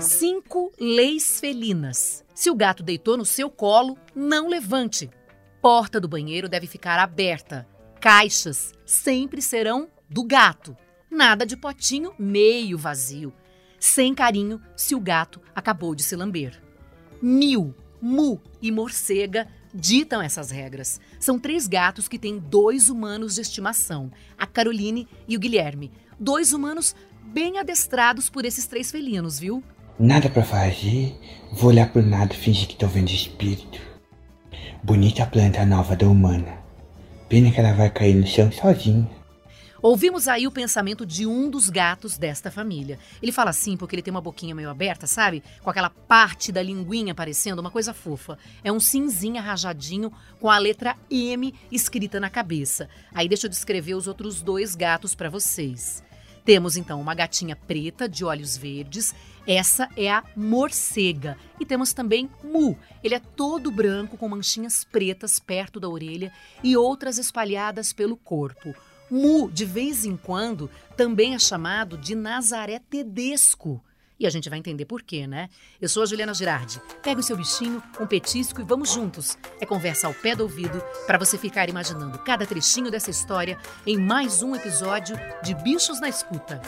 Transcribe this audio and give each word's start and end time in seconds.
Cinco 0.00 0.72
leis 0.78 1.38
felinas. 1.40 2.24
Se 2.34 2.50
o 2.50 2.54
gato 2.54 2.82
deitou 2.82 3.16
no 3.16 3.24
seu 3.24 3.48
colo, 3.48 3.96
não 4.14 4.48
levante. 4.48 5.08
Porta 5.60 6.00
do 6.00 6.08
banheiro 6.08 6.48
deve 6.48 6.66
ficar 6.66 6.98
aberta. 6.98 7.68
Caixas 8.00 8.72
sempre 8.84 9.40
serão 9.40 9.88
do 10.08 10.24
gato. 10.24 10.76
Nada 11.10 11.46
de 11.46 11.56
potinho 11.56 12.12
meio 12.18 12.76
vazio. 12.76 13.32
Sem 13.78 14.14
carinho 14.14 14.60
se 14.76 14.94
o 14.94 15.00
gato 15.00 15.40
acabou 15.54 15.94
de 15.94 16.02
se 16.02 16.16
lamber. 16.16 16.60
Mil, 17.20 17.74
mu 18.00 18.40
e 18.60 18.72
morcega 18.72 19.46
ditam 19.74 20.20
essas 20.20 20.50
regras. 20.50 21.00
São 21.20 21.38
três 21.38 21.66
gatos 21.66 22.08
que 22.08 22.18
têm 22.18 22.38
dois 22.38 22.88
humanos 22.88 23.36
de 23.36 23.40
estimação, 23.40 24.10
a 24.36 24.46
Caroline 24.46 25.08
e 25.28 25.36
o 25.36 25.40
Guilherme. 25.40 25.92
Dois 26.18 26.52
humanos 26.52 26.94
bem 27.22 27.58
adestrados 27.58 28.28
por 28.28 28.44
esses 28.44 28.66
três 28.66 28.90
felinos, 28.90 29.38
viu? 29.38 29.62
Nada 29.98 30.28
pra 30.28 30.42
fazer, 30.42 31.14
vou 31.52 31.70
olhar 31.70 31.90
pro 31.92 32.02
nada 32.02 32.34
e 32.34 32.36
fingir 32.36 32.68
que 32.68 32.76
tô 32.76 32.86
vendo 32.86 33.10
espírito. 33.10 33.80
Bonita 34.82 35.26
planta 35.26 35.64
nova 35.64 35.94
da 35.94 36.08
humana. 36.08 36.58
Pena 37.28 37.50
que 37.50 37.60
ela 37.60 37.72
vai 37.72 37.88
cair 37.88 38.14
no 38.14 38.26
chão 38.26 38.50
sozinha. 38.50 39.08
Ouvimos 39.82 40.28
aí 40.28 40.46
o 40.46 40.50
pensamento 40.52 41.04
de 41.04 41.26
um 41.26 41.50
dos 41.50 41.68
gatos 41.68 42.16
desta 42.16 42.52
família. 42.52 43.00
Ele 43.20 43.32
fala 43.32 43.50
assim 43.50 43.76
porque 43.76 43.96
ele 43.96 44.02
tem 44.02 44.12
uma 44.12 44.20
boquinha 44.20 44.54
meio 44.54 44.70
aberta, 44.70 45.08
sabe? 45.08 45.42
Com 45.60 45.70
aquela 45.70 45.90
parte 45.90 46.52
da 46.52 46.62
linguinha 46.62 47.10
aparecendo, 47.10 47.58
uma 47.58 47.70
coisa 47.70 47.92
fofa. 47.92 48.38
É 48.62 48.70
um 48.70 48.78
cinzinha 48.78 49.42
rajadinho 49.42 50.12
com 50.38 50.48
a 50.48 50.56
letra 50.56 50.96
M 51.10 51.52
escrita 51.70 52.20
na 52.20 52.30
cabeça. 52.30 52.88
Aí 53.12 53.28
deixa 53.28 53.46
eu 53.46 53.50
descrever 53.50 53.94
os 53.94 54.06
outros 54.06 54.40
dois 54.40 54.76
gatos 54.76 55.16
para 55.16 55.28
vocês. 55.28 56.00
Temos 56.44 56.76
então 56.76 57.00
uma 57.00 57.14
gatinha 57.14 57.54
preta 57.54 58.08
de 58.08 58.24
olhos 58.24 58.56
verdes. 58.56 59.14
Essa 59.46 59.88
é 59.96 60.10
a 60.10 60.24
morcega. 60.36 61.36
E 61.60 61.64
temos 61.64 61.92
também 61.92 62.28
Mu. 62.42 62.76
Ele 63.02 63.14
é 63.14 63.20
todo 63.20 63.70
branco 63.70 64.16
com 64.16 64.28
manchinhas 64.28 64.84
pretas 64.84 65.38
perto 65.38 65.78
da 65.78 65.88
orelha 65.88 66.32
e 66.62 66.76
outras 66.76 67.18
espalhadas 67.18 67.92
pelo 67.92 68.16
corpo. 68.16 68.74
Mu, 69.10 69.50
de 69.50 69.64
vez 69.64 70.04
em 70.04 70.16
quando, 70.16 70.70
também 70.96 71.34
é 71.34 71.38
chamado 71.38 71.96
de 71.96 72.14
Nazaré 72.14 72.78
Tedesco. 72.78 73.82
E 74.22 74.26
a 74.26 74.30
gente 74.30 74.48
vai 74.48 74.56
entender 74.56 74.84
por 74.84 75.02
quê, 75.02 75.26
né? 75.26 75.48
Eu 75.80 75.88
sou 75.88 76.00
a 76.00 76.06
Juliana 76.06 76.32
Girardi. 76.32 76.80
Pega 77.02 77.18
o 77.18 77.24
seu 77.24 77.36
bichinho, 77.36 77.82
um 78.00 78.06
petisco 78.06 78.60
e 78.60 78.64
vamos 78.64 78.92
juntos. 78.92 79.36
É 79.60 79.66
conversa 79.66 80.06
ao 80.06 80.14
pé 80.14 80.36
do 80.36 80.44
ouvido 80.44 80.80
para 81.08 81.18
você 81.18 81.36
ficar 81.36 81.68
imaginando 81.68 82.20
cada 82.20 82.46
trechinho 82.46 82.88
dessa 82.88 83.10
história 83.10 83.58
em 83.84 83.98
mais 83.98 84.40
um 84.40 84.54
episódio 84.54 85.16
de 85.42 85.56
Bichos 85.56 86.00
na 86.00 86.08
Escuta. 86.08 86.62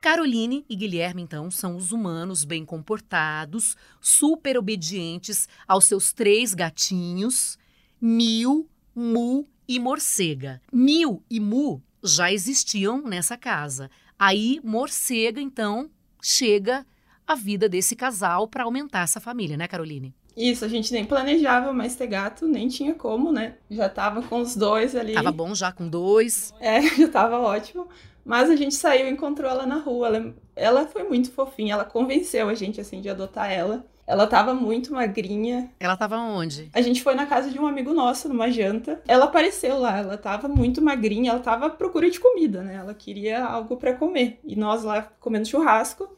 Caroline 0.00 0.64
e 0.66 0.74
Guilherme, 0.74 1.20
então, 1.20 1.50
são 1.50 1.76
os 1.76 1.92
humanos 1.92 2.42
bem 2.42 2.64
comportados, 2.64 3.76
super 4.00 4.56
obedientes 4.56 5.46
aos 5.68 5.84
seus 5.84 6.10
três 6.10 6.54
gatinhos, 6.54 7.58
Mil, 8.00 8.66
Mu 8.94 9.46
e 9.68 9.78
Morcega. 9.78 10.62
Mil 10.72 11.22
e 11.28 11.38
Mu 11.38 11.82
já 12.04 12.30
existiam 12.30 13.02
nessa 13.02 13.36
casa. 13.36 13.90
Aí, 14.18 14.60
morcega, 14.62 15.40
então, 15.40 15.90
chega 16.22 16.86
a 17.26 17.34
vida 17.34 17.68
desse 17.68 17.96
casal 17.96 18.46
para 18.46 18.64
aumentar 18.64 19.00
essa 19.00 19.20
família, 19.20 19.56
né, 19.56 19.66
Caroline? 19.66 20.14
Isso, 20.36 20.64
a 20.64 20.68
gente 20.68 20.92
nem 20.92 21.04
planejava 21.04 21.72
mais 21.72 21.94
ter 21.94 22.08
gato, 22.08 22.46
nem 22.46 22.68
tinha 22.68 22.94
como, 22.94 23.32
né? 23.32 23.54
Já 23.70 23.88
tava 23.88 24.22
com 24.22 24.40
os 24.40 24.56
dois 24.56 24.96
ali. 24.96 25.14
Tava 25.14 25.30
bom 25.30 25.54
já 25.54 25.70
com 25.72 25.88
dois. 25.88 26.52
É, 26.60 26.82
já 26.98 27.08
tava 27.08 27.38
ótimo. 27.38 27.88
Mas 28.24 28.50
a 28.50 28.56
gente 28.56 28.74
saiu 28.74 29.06
e 29.06 29.10
encontrou 29.10 29.50
ela 29.50 29.66
na 29.66 29.76
rua. 29.76 30.08
Ela, 30.08 30.34
ela 30.56 30.86
foi 30.86 31.04
muito 31.04 31.30
fofinha, 31.30 31.74
ela 31.74 31.84
convenceu 31.84 32.48
a 32.48 32.54
gente, 32.54 32.80
assim, 32.80 33.00
de 33.00 33.08
adotar 33.08 33.50
ela. 33.50 33.86
Ela 34.06 34.26
tava 34.26 34.52
muito 34.52 34.92
magrinha. 34.92 35.70
Ela 35.80 35.96
tava 35.96 36.16
onde? 36.18 36.70
A 36.74 36.80
gente 36.82 37.02
foi 37.02 37.14
na 37.14 37.26
casa 37.26 37.50
de 37.50 37.58
um 37.58 37.66
amigo 37.66 37.94
nosso, 37.94 38.28
numa 38.28 38.50
janta. 38.50 39.00
Ela 39.08 39.24
apareceu 39.24 39.78
lá, 39.78 39.98
ela 39.98 40.18
tava 40.18 40.46
muito 40.46 40.82
magrinha, 40.82 41.30
ela 41.30 41.40
tava 41.40 41.66
à 41.66 41.70
procura 41.70 42.10
de 42.10 42.20
comida, 42.20 42.62
né? 42.62 42.74
Ela 42.74 42.92
queria 42.94 43.44
algo 43.44 43.76
para 43.76 43.94
comer. 43.94 44.40
E 44.44 44.54
nós 44.56 44.84
lá 44.84 45.02
comendo 45.20 45.48
churrasco. 45.48 46.08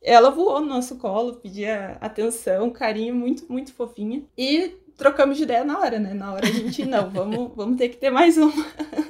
Ela 0.00 0.30
voou 0.30 0.60
no 0.60 0.66
nosso 0.66 0.96
colo, 0.96 1.34
pedia 1.34 1.98
atenção, 2.00 2.70
carinho, 2.70 3.14
muito, 3.14 3.50
muito 3.50 3.74
fofinha. 3.74 4.22
E 4.36 4.76
trocamos 4.96 5.36
de 5.36 5.42
ideia 5.42 5.64
na 5.64 5.78
hora, 5.78 5.98
né? 5.98 6.14
Na 6.14 6.32
hora 6.32 6.46
a 6.46 6.50
gente, 6.50 6.84
não, 6.84 7.08
vamos, 7.10 7.52
vamos 7.54 7.76
ter 7.76 7.88
que 7.88 7.96
ter 7.96 8.10
mais 8.10 8.38
uma. 8.38 8.52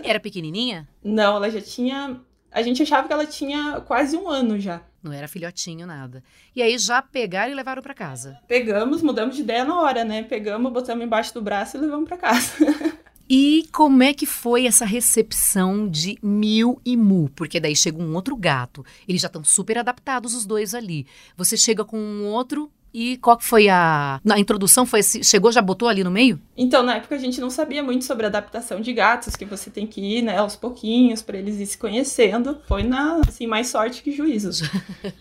Era 0.03 0.19
pequenininha? 0.19 0.88
Não, 1.04 1.37
ela 1.37 1.50
já 1.50 1.60
tinha. 1.60 2.20
A 2.50 2.62
gente 2.62 2.82
achava 2.82 3.06
que 3.06 3.12
ela 3.12 3.26
tinha 3.26 3.81
quase 3.82 4.16
um 4.16 4.28
ano 4.28 4.59
já. 4.59 4.82
Não 5.03 5.12
era 5.12 5.28
filhotinho, 5.28 5.86
nada. 5.86 6.22
E 6.54 6.62
aí 6.62 6.76
já 6.76 7.00
pegaram 7.00 7.53
e 7.53 7.54
levaram 7.54 7.82
para 7.82 7.94
casa. 7.94 8.38
Pegamos, 8.48 9.00
mudamos 9.00 9.36
de 9.36 9.42
ideia 9.42 9.64
na 9.64 9.81
hora, 9.81 10.04
né? 10.04 10.22
Pegamos, 10.25 10.72
botamos 10.72 11.04
embaixo 11.04 11.32
do 11.32 11.41
braço 11.41 11.76
e 11.76 11.81
levamos 11.81 12.09
para 12.09 12.16
casa. 12.16 12.53
E 13.31 13.69
como 13.72 14.03
é 14.03 14.14
que 14.14 14.25
foi 14.25 14.64
essa 14.64 14.87
recepção 14.87 15.87
de 15.87 16.19
Mil 16.22 16.81
e 16.82 16.97
Mu? 16.97 17.28
Porque 17.37 17.60
daí 17.60 17.76
chega 17.76 18.03
um 18.03 18.14
outro 18.14 18.34
gato. 18.34 18.82
Eles 19.06 19.20
já 19.20 19.26
estão 19.26 19.44
super 19.44 19.76
adaptados 19.76 20.34
os 20.34 20.47
dois 20.47 20.75
ali. 20.75 21.06
Você 21.37 21.54
chega 21.54 21.84
com 21.84 21.98
um 21.98 22.25
outro 22.25 22.72
e 22.93 23.16
qual 23.19 23.37
que 23.37 23.44
foi 23.44 23.69
a. 23.69 24.21
Na 24.25 24.38
introdução 24.38 24.87
foi 24.87 25.00
esse. 25.00 25.22
Chegou, 25.22 25.53
já 25.53 25.60
botou 25.60 25.88
ali 25.88 26.03
no 26.03 26.10
meio? 26.10 26.41
Então, 26.56 26.82
na 26.82 26.97
época 26.97 27.15
a 27.15 27.19
gente 27.19 27.41
não 27.41 27.50
sabia 27.50 27.82
muito 27.82 28.04
sobre 28.04 28.26
adaptação 28.26 28.81
de 28.81 28.93
gatos, 28.93 29.37
que 29.37 29.44
você 29.44 29.71
tem 29.71 29.87
que 29.87 30.00
ir, 30.00 30.22
né, 30.22 30.38
aos 30.38 30.56
pouquinhos, 30.56 31.22
para 31.22 31.38
eles 31.38 31.60
ir 31.60 31.66
se 31.66 31.78
conhecendo. 31.78 32.59
Foi 32.66 32.82
na, 32.82 33.21
assim, 33.26 33.47
mais 33.47 33.69
sorte 33.69 34.03
que 34.03 34.12
juízo. 34.12 34.69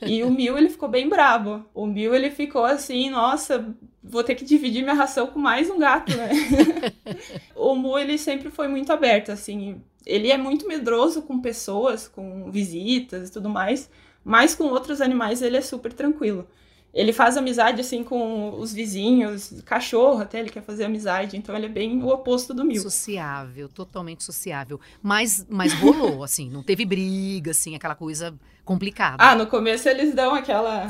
e 0.01 0.23
o 0.23 0.31
Mil, 0.31 0.57
ele 0.57 0.69
ficou 0.69 0.89
bem 0.89 1.09
brabo. 1.09 1.65
O 1.73 1.85
Mil, 1.85 2.15
ele 2.15 2.31
ficou 2.31 2.65
assim, 2.65 3.09
nossa, 3.09 3.65
vou 4.07 4.23
ter 4.23 4.35
que 4.35 4.45
dividir 4.45 4.83
minha 4.83 4.95
ração 4.95 5.27
com 5.27 5.39
mais 5.39 5.69
um 5.69 5.77
gato, 5.77 6.15
né? 6.15 6.29
o 7.55 7.75
Mu, 7.75 7.97
ele 7.99 8.17
sempre 8.17 8.49
foi 8.49 8.67
muito 8.67 8.91
aberto, 8.91 9.31
assim. 9.31 9.81
Ele 10.05 10.31
é 10.31 10.37
muito 10.37 10.67
medroso 10.67 11.21
com 11.21 11.39
pessoas, 11.39 12.07
com 12.07 12.49
visitas 12.49 13.29
e 13.29 13.31
tudo 13.31 13.49
mais, 13.49 13.89
mas 14.23 14.55
com 14.55 14.65
outros 14.65 15.01
animais 15.01 15.41
ele 15.41 15.57
é 15.57 15.61
super 15.61 15.91
tranquilo. 15.91 16.47
Ele 16.93 17.13
faz 17.13 17.37
amizade, 17.37 17.81
assim, 17.81 18.03
com 18.03 18.59
os 18.59 18.73
vizinhos, 18.73 19.61
cachorro 19.65 20.21
até, 20.21 20.39
ele 20.39 20.49
quer 20.49 20.63
fazer 20.63 20.85
amizade. 20.85 21.37
Então, 21.37 21.55
ele 21.55 21.67
é 21.67 21.69
bem 21.69 22.01
o 22.01 22.07
oposto 22.07 22.53
do 22.53 22.65
Mil. 22.65 22.81
Sociável, 22.81 23.69
totalmente 23.69 24.23
sociável. 24.23 24.79
Mas, 25.01 25.45
mas 25.49 25.73
rolou, 25.73 26.23
assim, 26.25 26.49
não 26.49 26.63
teve 26.63 26.85
briga, 26.85 27.51
assim, 27.51 27.75
aquela 27.75 27.95
coisa 27.95 28.33
complicada. 28.65 29.17
Ah, 29.19 29.35
no 29.35 29.47
começo 29.47 29.87
eles 29.87 30.13
dão 30.13 30.33
aquela... 30.33 30.87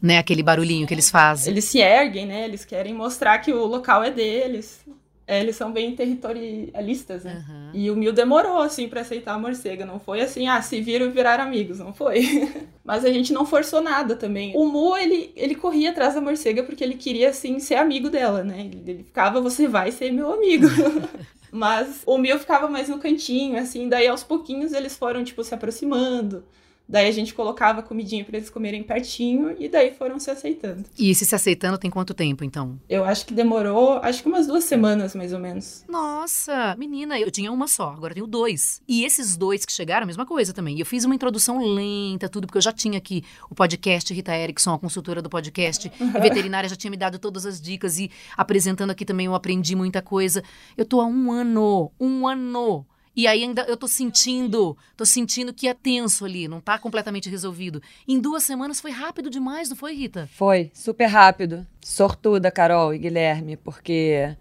né, 0.00 0.18
aquele 0.18 0.42
barulhinho 0.42 0.86
que 0.86 0.94
eles 0.94 1.10
fazem. 1.10 1.52
Eles 1.52 1.64
se 1.64 1.78
erguem, 1.78 2.26
né, 2.26 2.44
eles 2.44 2.64
querem 2.64 2.94
mostrar 2.94 3.38
que 3.38 3.52
o 3.52 3.64
local 3.66 4.02
é 4.02 4.10
deles. 4.10 4.84
É, 5.26 5.40
eles 5.40 5.56
são 5.56 5.72
bem 5.72 5.96
territorialistas, 5.96 7.24
né? 7.24 7.42
Uhum. 7.48 7.70
E 7.72 7.90
o 7.90 7.96
Mil 7.96 8.12
demorou, 8.12 8.58
assim, 8.58 8.88
para 8.88 9.00
aceitar 9.00 9.32
a 9.32 9.38
morcega. 9.38 9.86
Não 9.86 9.98
foi 9.98 10.20
assim, 10.20 10.46
ah, 10.46 10.60
se 10.60 10.80
viram 10.82 11.06
e 11.06 11.10
viraram 11.10 11.44
amigos. 11.44 11.78
Não 11.78 11.94
foi. 11.94 12.52
Mas 12.84 13.06
a 13.06 13.10
gente 13.10 13.32
não 13.32 13.46
forçou 13.46 13.80
nada 13.80 14.16
também. 14.16 14.52
O 14.54 14.66
Mu, 14.66 14.94
ele, 14.96 15.32
ele 15.34 15.54
corria 15.54 15.90
atrás 15.90 16.14
da 16.14 16.20
morcega 16.20 16.62
porque 16.62 16.84
ele 16.84 16.94
queria, 16.94 17.30
assim, 17.30 17.58
ser 17.58 17.76
amigo 17.76 18.10
dela, 18.10 18.44
né? 18.44 18.60
Ele, 18.60 18.82
ele 18.86 19.02
ficava, 19.02 19.40
você 19.40 19.66
vai 19.66 19.90
ser 19.90 20.12
meu 20.12 20.30
amigo. 20.30 20.66
Mas 21.50 22.02
o 22.04 22.18
Mil 22.18 22.38
ficava 22.38 22.68
mais 22.68 22.88
no 22.88 22.98
cantinho, 22.98 23.58
assim. 23.58 23.88
Daí, 23.88 24.06
aos 24.06 24.22
pouquinhos, 24.22 24.74
eles 24.74 24.94
foram, 24.94 25.24
tipo, 25.24 25.42
se 25.42 25.54
aproximando. 25.54 26.44
Daí 26.86 27.08
a 27.08 27.12
gente 27.12 27.32
colocava 27.32 27.82
comidinha 27.82 28.24
para 28.24 28.36
eles 28.36 28.50
comerem 28.50 28.82
pertinho 28.82 29.56
e 29.58 29.68
daí 29.68 29.92
foram 29.92 30.18
se 30.18 30.30
aceitando. 30.30 30.84
E 30.98 31.10
esse 31.10 31.24
se 31.24 31.34
aceitando 31.34 31.78
tem 31.78 31.90
quanto 31.90 32.12
tempo, 32.12 32.44
então? 32.44 32.78
Eu 32.88 33.04
acho 33.04 33.24
que 33.24 33.32
demorou, 33.32 33.98
acho 34.02 34.22
que 34.22 34.28
umas 34.28 34.46
duas 34.46 34.64
semanas, 34.64 35.14
mais 35.14 35.32
ou 35.32 35.38
menos. 35.38 35.84
Nossa, 35.88 36.76
menina, 36.76 37.18
eu 37.18 37.30
tinha 37.30 37.50
uma 37.50 37.66
só, 37.66 37.90
agora 37.90 38.12
tenho 38.12 38.26
dois. 38.26 38.82
E 38.86 39.04
esses 39.04 39.36
dois 39.36 39.64
que 39.64 39.72
chegaram, 39.72 40.04
a 40.04 40.06
mesma 40.06 40.26
coisa 40.26 40.52
também. 40.52 40.78
Eu 40.78 40.84
fiz 40.84 41.04
uma 41.04 41.14
introdução 41.14 41.58
lenta, 41.74 42.28
tudo, 42.28 42.46
porque 42.46 42.58
eu 42.58 42.62
já 42.62 42.72
tinha 42.72 42.98
aqui 42.98 43.24
o 43.48 43.54
podcast 43.54 44.12
Rita 44.12 44.36
Erickson, 44.36 44.74
a 44.74 44.78
consultora 44.78 45.22
do 45.22 45.30
podcast, 45.30 45.90
e 45.98 46.20
veterinária 46.20 46.68
já 46.68 46.76
tinha 46.76 46.90
me 46.90 46.96
dado 46.96 47.18
todas 47.18 47.46
as 47.46 47.60
dicas 47.60 47.98
e 47.98 48.10
apresentando 48.36 48.90
aqui 48.90 49.04
também 49.04 49.26
eu 49.26 49.34
aprendi 49.34 49.74
muita 49.74 50.02
coisa. 50.02 50.42
Eu 50.76 50.84
tô 50.84 51.00
há 51.00 51.06
um 51.06 51.32
ano, 51.32 51.90
um 51.98 52.26
ano 52.28 52.86
e 53.16 53.26
aí 53.26 53.42
ainda 53.42 53.62
eu 53.62 53.76
tô 53.76 53.86
sentindo, 53.86 54.76
tô 54.96 55.06
sentindo 55.06 55.52
que 55.54 55.68
é 55.68 55.74
tenso 55.74 56.24
ali, 56.24 56.48
não 56.48 56.60
tá 56.60 56.78
completamente 56.78 57.30
resolvido. 57.30 57.80
Em 58.08 58.18
duas 58.18 58.42
semanas 58.42 58.80
foi 58.80 58.90
rápido 58.90 59.30
demais, 59.30 59.68
não 59.68 59.76
foi, 59.76 59.94
Rita? 59.94 60.28
Foi, 60.32 60.70
super 60.74 61.06
rápido. 61.06 61.66
Sortuda, 61.80 62.50
Carol 62.50 62.92
e 62.92 62.98
Guilherme, 62.98 63.56
porque 63.56 64.36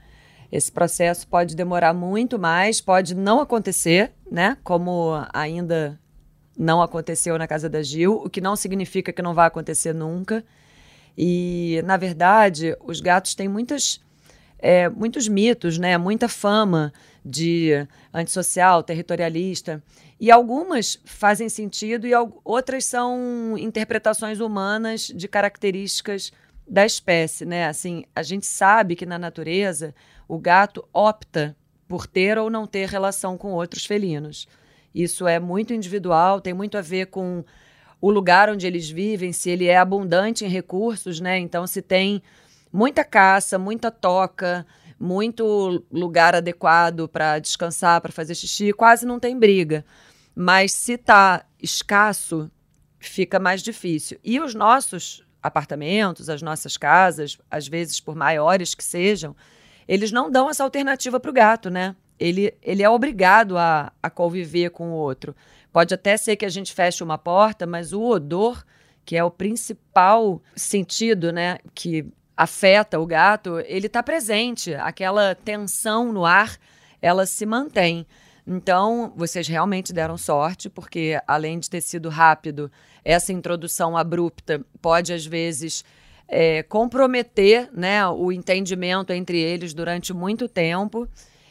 esse 0.51 0.71
processo 0.71 1.27
pode 1.27 1.55
demorar 1.55 1.93
muito 1.93 2.39
mais, 2.39 2.81
pode 2.81 3.15
não 3.15 3.39
acontecer, 3.39 4.11
né? 4.31 4.57
Como 4.63 5.11
ainda 5.33 5.99
não 6.57 6.81
aconteceu 6.81 7.37
na 7.37 7.47
casa 7.47 7.69
da 7.69 7.81
Gil, 7.81 8.21
o 8.23 8.29
que 8.29 8.41
não 8.41 8.55
significa 8.55 9.11
que 9.11 9.21
não 9.21 9.33
vai 9.33 9.47
acontecer 9.47 9.93
nunca. 9.93 10.43
E, 11.17 11.81
na 11.85 11.97
verdade, 11.97 12.75
os 12.83 13.01
gatos 13.01 13.35
têm 13.35 13.47
muitas, 13.47 14.01
é, 14.57 14.89
muitos 14.89 15.27
mitos, 15.27 15.77
né? 15.77 15.97
Muita 15.97 16.27
fama 16.27 16.91
de 17.23 17.87
antissocial, 18.13 18.83
territorialista. 18.83 19.81
E 20.19 20.31
algumas 20.31 20.99
fazem 21.05 21.49
sentido 21.49 22.07
e 22.07 22.11
outras 22.43 22.85
são 22.85 23.55
interpretações 23.57 24.39
humanas 24.39 25.07
de 25.07 25.27
características 25.27 26.31
da 26.67 26.85
espécie, 26.85 27.45
né? 27.45 27.67
Assim, 27.67 28.05
a 28.15 28.23
gente 28.23 28.45
sabe 28.45 28.95
que 28.95 29.05
na 29.05 29.17
natureza 29.17 29.93
o 30.27 30.37
gato 30.37 30.87
opta 30.93 31.55
por 31.87 32.07
ter 32.07 32.37
ou 32.37 32.49
não 32.49 32.65
ter 32.65 32.87
relação 32.87 33.37
com 33.37 33.51
outros 33.51 33.85
felinos. 33.85 34.47
Isso 34.93 35.27
é 35.27 35.39
muito 35.39 35.73
individual, 35.73 36.39
tem 36.39 36.53
muito 36.53 36.77
a 36.77 36.81
ver 36.81 37.07
com 37.07 37.43
o 37.99 38.11
lugar 38.11 38.49
onde 38.49 38.67
eles 38.67 38.89
vivem, 38.89 39.31
se 39.31 39.49
ele 39.49 39.67
é 39.67 39.77
abundante 39.77 40.45
em 40.45 40.49
recursos, 40.49 41.19
né? 41.19 41.37
Então, 41.39 41.65
se 41.65 41.81
tem 41.81 42.21
muita 42.71 43.03
caça, 43.03 43.57
muita 43.57 43.89
toca, 43.89 44.65
muito 44.99 45.83
lugar 45.91 46.35
adequado 46.35 47.07
para 47.07 47.39
descansar, 47.39 48.01
para 48.01 48.11
fazer 48.11 48.35
xixi, 48.35 48.73
quase 48.73 49.05
não 49.05 49.19
tem 49.19 49.37
briga. 49.37 49.85
Mas 50.35 50.71
se 50.71 50.93
está 50.93 51.45
escasso, 51.61 52.49
fica 52.99 53.39
mais 53.39 53.61
difícil. 53.61 54.19
E 54.23 54.39
os 54.39 54.55
nossos 54.55 55.23
apartamentos, 55.41 56.29
as 56.29 56.41
nossas 56.41 56.77
casas, 56.77 57.37
às 57.51 57.67
vezes 57.67 57.99
por 57.99 58.15
maiores 58.15 58.73
que 58.73 58.83
sejam, 58.83 59.35
eles 59.87 60.11
não 60.11 60.31
dão 60.31 60.49
essa 60.49 60.63
alternativa 60.63 61.19
para 61.19 61.29
o 61.29 61.33
gato, 61.33 61.69
né? 61.69 61.95
Ele, 62.19 62.53
ele 62.61 62.81
é 62.81 62.89
obrigado 62.89 63.57
a, 63.57 63.91
a 64.01 64.09
conviver 64.09 64.69
com 64.69 64.91
o 64.91 64.93
outro. 64.93 65.35
Pode 65.71 65.93
até 65.93 66.15
ser 66.15 66.35
que 66.35 66.45
a 66.45 66.49
gente 66.49 66.73
feche 66.73 67.03
uma 67.03 67.17
porta, 67.17 67.65
mas 67.65 67.91
o 67.91 68.01
odor, 68.01 68.63
que 69.03 69.17
é 69.17 69.23
o 69.23 69.31
principal 69.31 70.41
sentido, 70.55 71.33
né, 71.33 71.57
que 71.73 72.05
afeta 72.35 72.99
o 72.99 73.05
gato, 73.05 73.59
ele 73.65 73.87
está 73.87 74.01
presente. 74.01 74.73
Aquela 74.75 75.35
tensão 75.35 76.11
no 76.11 76.25
ar, 76.25 76.57
ela 77.01 77.25
se 77.25 77.45
mantém. 77.45 78.05
Então, 78.45 79.13
vocês 79.15 79.47
realmente 79.47 79.93
deram 79.93 80.17
sorte, 80.17 80.69
porque 80.69 81.19
além 81.25 81.59
de 81.59 81.69
ter 81.69 81.81
sido 81.81 82.09
rápido, 82.09 82.71
essa 83.03 83.31
introdução 83.31 83.95
abrupta 83.95 84.61
pode, 84.81 85.13
às 85.13 85.25
vezes, 85.25 85.85
é, 86.27 86.61
comprometer 86.63 87.69
né, 87.71 88.05
o 88.07 88.31
entendimento 88.31 89.13
entre 89.13 89.39
eles 89.39 89.73
durante 89.73 90.13
muito 90.13 90.49
tempo. 90.49 91.07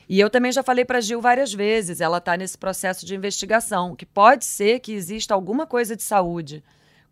E 0.08 0.20
eu 0.20 0.29
também 0.29 0.52
já 0.52 0.62
falei 0.62 0.84
para 0.84 1.00
Gil 1.00 1.20
várias 1.20 1.55
vezes, 1.55 2.00
ela 2.00 2.19
está 2.19 2.37
nesse 2.37 2.58
processo 2.58 3.06
de 3.06 3.14
investigação, 3.14 3.96
que 3.96 4.05
pode 4.05 4.44
ser 4.44 4.81
que 4.81 4.93
exista 4.93 5.32
alguma 5.32 5.67
coisa 5.67 5.96
de 5.96 6.02
saúde 6.02 6.62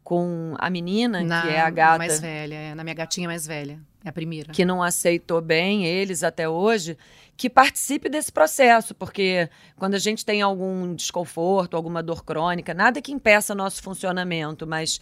com 0.02 0.54
a 0.58 0.68
menina, 0.70 1.22
na, 1.22 1.42
que 1.42 1.48
é 1.48 1.60
a 1.60 1.70
gata. 1.70 1.98
mais 1.98 2.20
velha, 2.20 2.54
é, 2.54 2.74
na 2.74 2.82
minha 2.82 2.94
gatinha 2.94 3.28
mais 3.28 3.46
velha. 3.46 3.78
É 4.04 4.08
a 4.08 4.12
primeira. 4.12 4.52
Que 4.52 4.64
não 4.64 4.82
aceitou 4.82 5.40
bem 5.40 5.84
eles 5.86 6.24
até 6.24 6.48
hoje, 6.48 6.96
que 7.36 7.50
participe 7.50 8.08
desse 8.08 8.32
processo, 8.32 8.94
porque 8.94 9.48
quando 9.76 9.94
a 9.94 9.98
gente 9.98 10.24
tem 10.24 10.42
algum 10.42 10.94
desconforto, 10.94 11.76
alguma 11.76 12.02
dor 12.02 12.24
crônica, 12.24 12.72
nada 12.72 13.00
que 13.02 13.12
impeça 13.12 13.54
nosso 13.54 13.82
funcionamento, 13.82 14.66
mas 14.66 15.00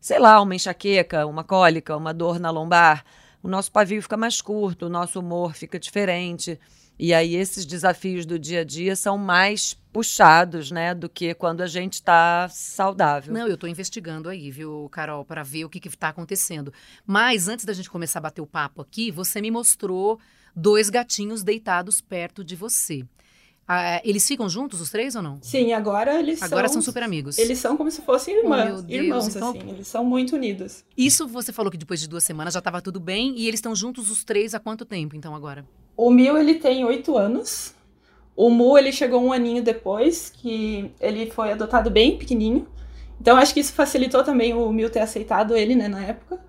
sei 0.00 0.18
lá, 0.18 0.40
uma 0.40 0.54
enxaqueca, 0.54 1.26
uma 1.26 1.44
cólica, 1.44 1.96
uma 1.96 2.12
dor 2.12 2.40
na 2.40 2.50
lombar, 2.50 3.04
o 3.42 3.48
nosso 3.48 3.70
pavio 3.70 4.02
fica 4.02 4.16
mais 4.16 4.40
curto, 4.40 4.86
o 4.86 4.88
nosso 4.88 5.20
humor 5.20 5.54
fica 5.54 5.78
diferente. 5.78 6.58
E 7.02 7.14
aí 7.14 7.34
esses 7.34 7.64
desafios 7.64 8.26
do 8.26 8.38
dia 8.38 8.60
a 8.60 8.64
dia 8.64 8.94
são 8.94 9.16
mais 9.16 9.74
puxados, 9.90 10.70
né, 10.70 10.94
do 10.94 11.08
que 11.08 11.32
quando 11.32 11.62
a 11.62 11.66
gente 11.66 11.94
está 11.94 12.46
saudável. 12.50 13.32
Não, 13.32 13.48
eu 13.48 13.54
estou 13.54 13.66
investigando 13.66 14.28
aí, 14.28 14.50
viu, 14.50 14.86
Carol, 14.92 15.24
para 15.24 15.42
ver 15.42 15.64
o 15.64 15.70
que 15.70 15.80
está 15.88 16.10
acontecendo. 16.10 16.70
Mas 17.06 17.48
antes 17.48 17.64
da 17.64 17.72
gente 17.72 17.88
começar 17.88 18.18
a 18.18 18.22
bater 18.22 18.42
o 18.42 18.46
papo 18.46 18.82
aqui, 18.82 19.10
você 19.10 19.40
me 19.40 19.50
mostrou 19.50 20.20
dois 20.54 20.90
gatinhos 20.90 21.42
deitados 21.42 22.02
perto 22.02 22.44
de 22.44 22.54
você. 22.54 23.02
Ah, 23.66 24.02
eles 24.04 24.28
ficam 24.28 24.46
juntos, 24.46 24.78
os 24.82 24.90
três 24.90 25.16
ou 25.16 25.22
não? 25.22 25.38
Sim, 25.40 25.72
agora 25.72 26.18
eles 26.20 26.42
agora 26.42 26.68
são... 26.68 26.74
são 26.74 26.82
super 26.82 27.02
amigos. 27.02 27.38
Eles 27.38 27.58
são 27.58 27.78
como 27.78 27.90
se 27.90 28.02
fossem 28.02 28.36
irmãs, 28.36 28.84
oh, 28.86 28.92
irmãos, 28.92 29.34
então... 29.34 29.50
assim. 29.50 29.70
Eles 29.70 29.88
são 29.88 30.04
muito 30.04 30.36
unidos. 30.36 30.84
Isso 30.94 31.26
você 31.26 31.50
falou 31.50 31.72
que 31.72 31.78
depois 31.78 31.98
de 31.98 32.06
duas 32.06 32.24
semanas 32.24 32.52
já 32.52 32.58
estava 32.58 32.82
tudo 32.82 33.00
bem. 33.00 33.38
E 33.38 33.48
eles 33.48 33.56
estão 33.58 33.74
juntos 33.74 34.10
os 34.10 34.22
três 34.22 34.54
há 34.54 34.60
quanto 34.60 34.84
tempo, 34.84 35.16
então, 35.16 35.34
agora? 35.34 35.64
O 36.02 36.10
Mil, 36.10 36.38
ele 36.38 36.54
tem 36.54 36.82
oito 36.82 37.14
anos. 37.14 37.74
O 38.34 38.48
Mu, 38.48 38.78
ele 38.78 38.90
chegou 38.90 39.22
um 39.22 39.34
aninho 39.34 39.62
depois, 39.62 40.30
que 40.30 40.90
ele 40.98 41.30
foi 41.30 41.52
adotado 41.52 41.90
bem 41.90 42.16
pequenininho. 42.16 42.66
Então, 43.20 43.36
acho 43.36 43.52
que 43.52 43.60
isso 43.60 43.74
facilitou 43.74 44.24
também 44.24 44.54
o 44.54 44.72
Mil 44.72 44.88
ter 44.88 45.00
aceitado 45.00 45.54
ele, 45.54 45.74
né, 45.74 45.88
na 45.88 46.02
época. 46.02 46.42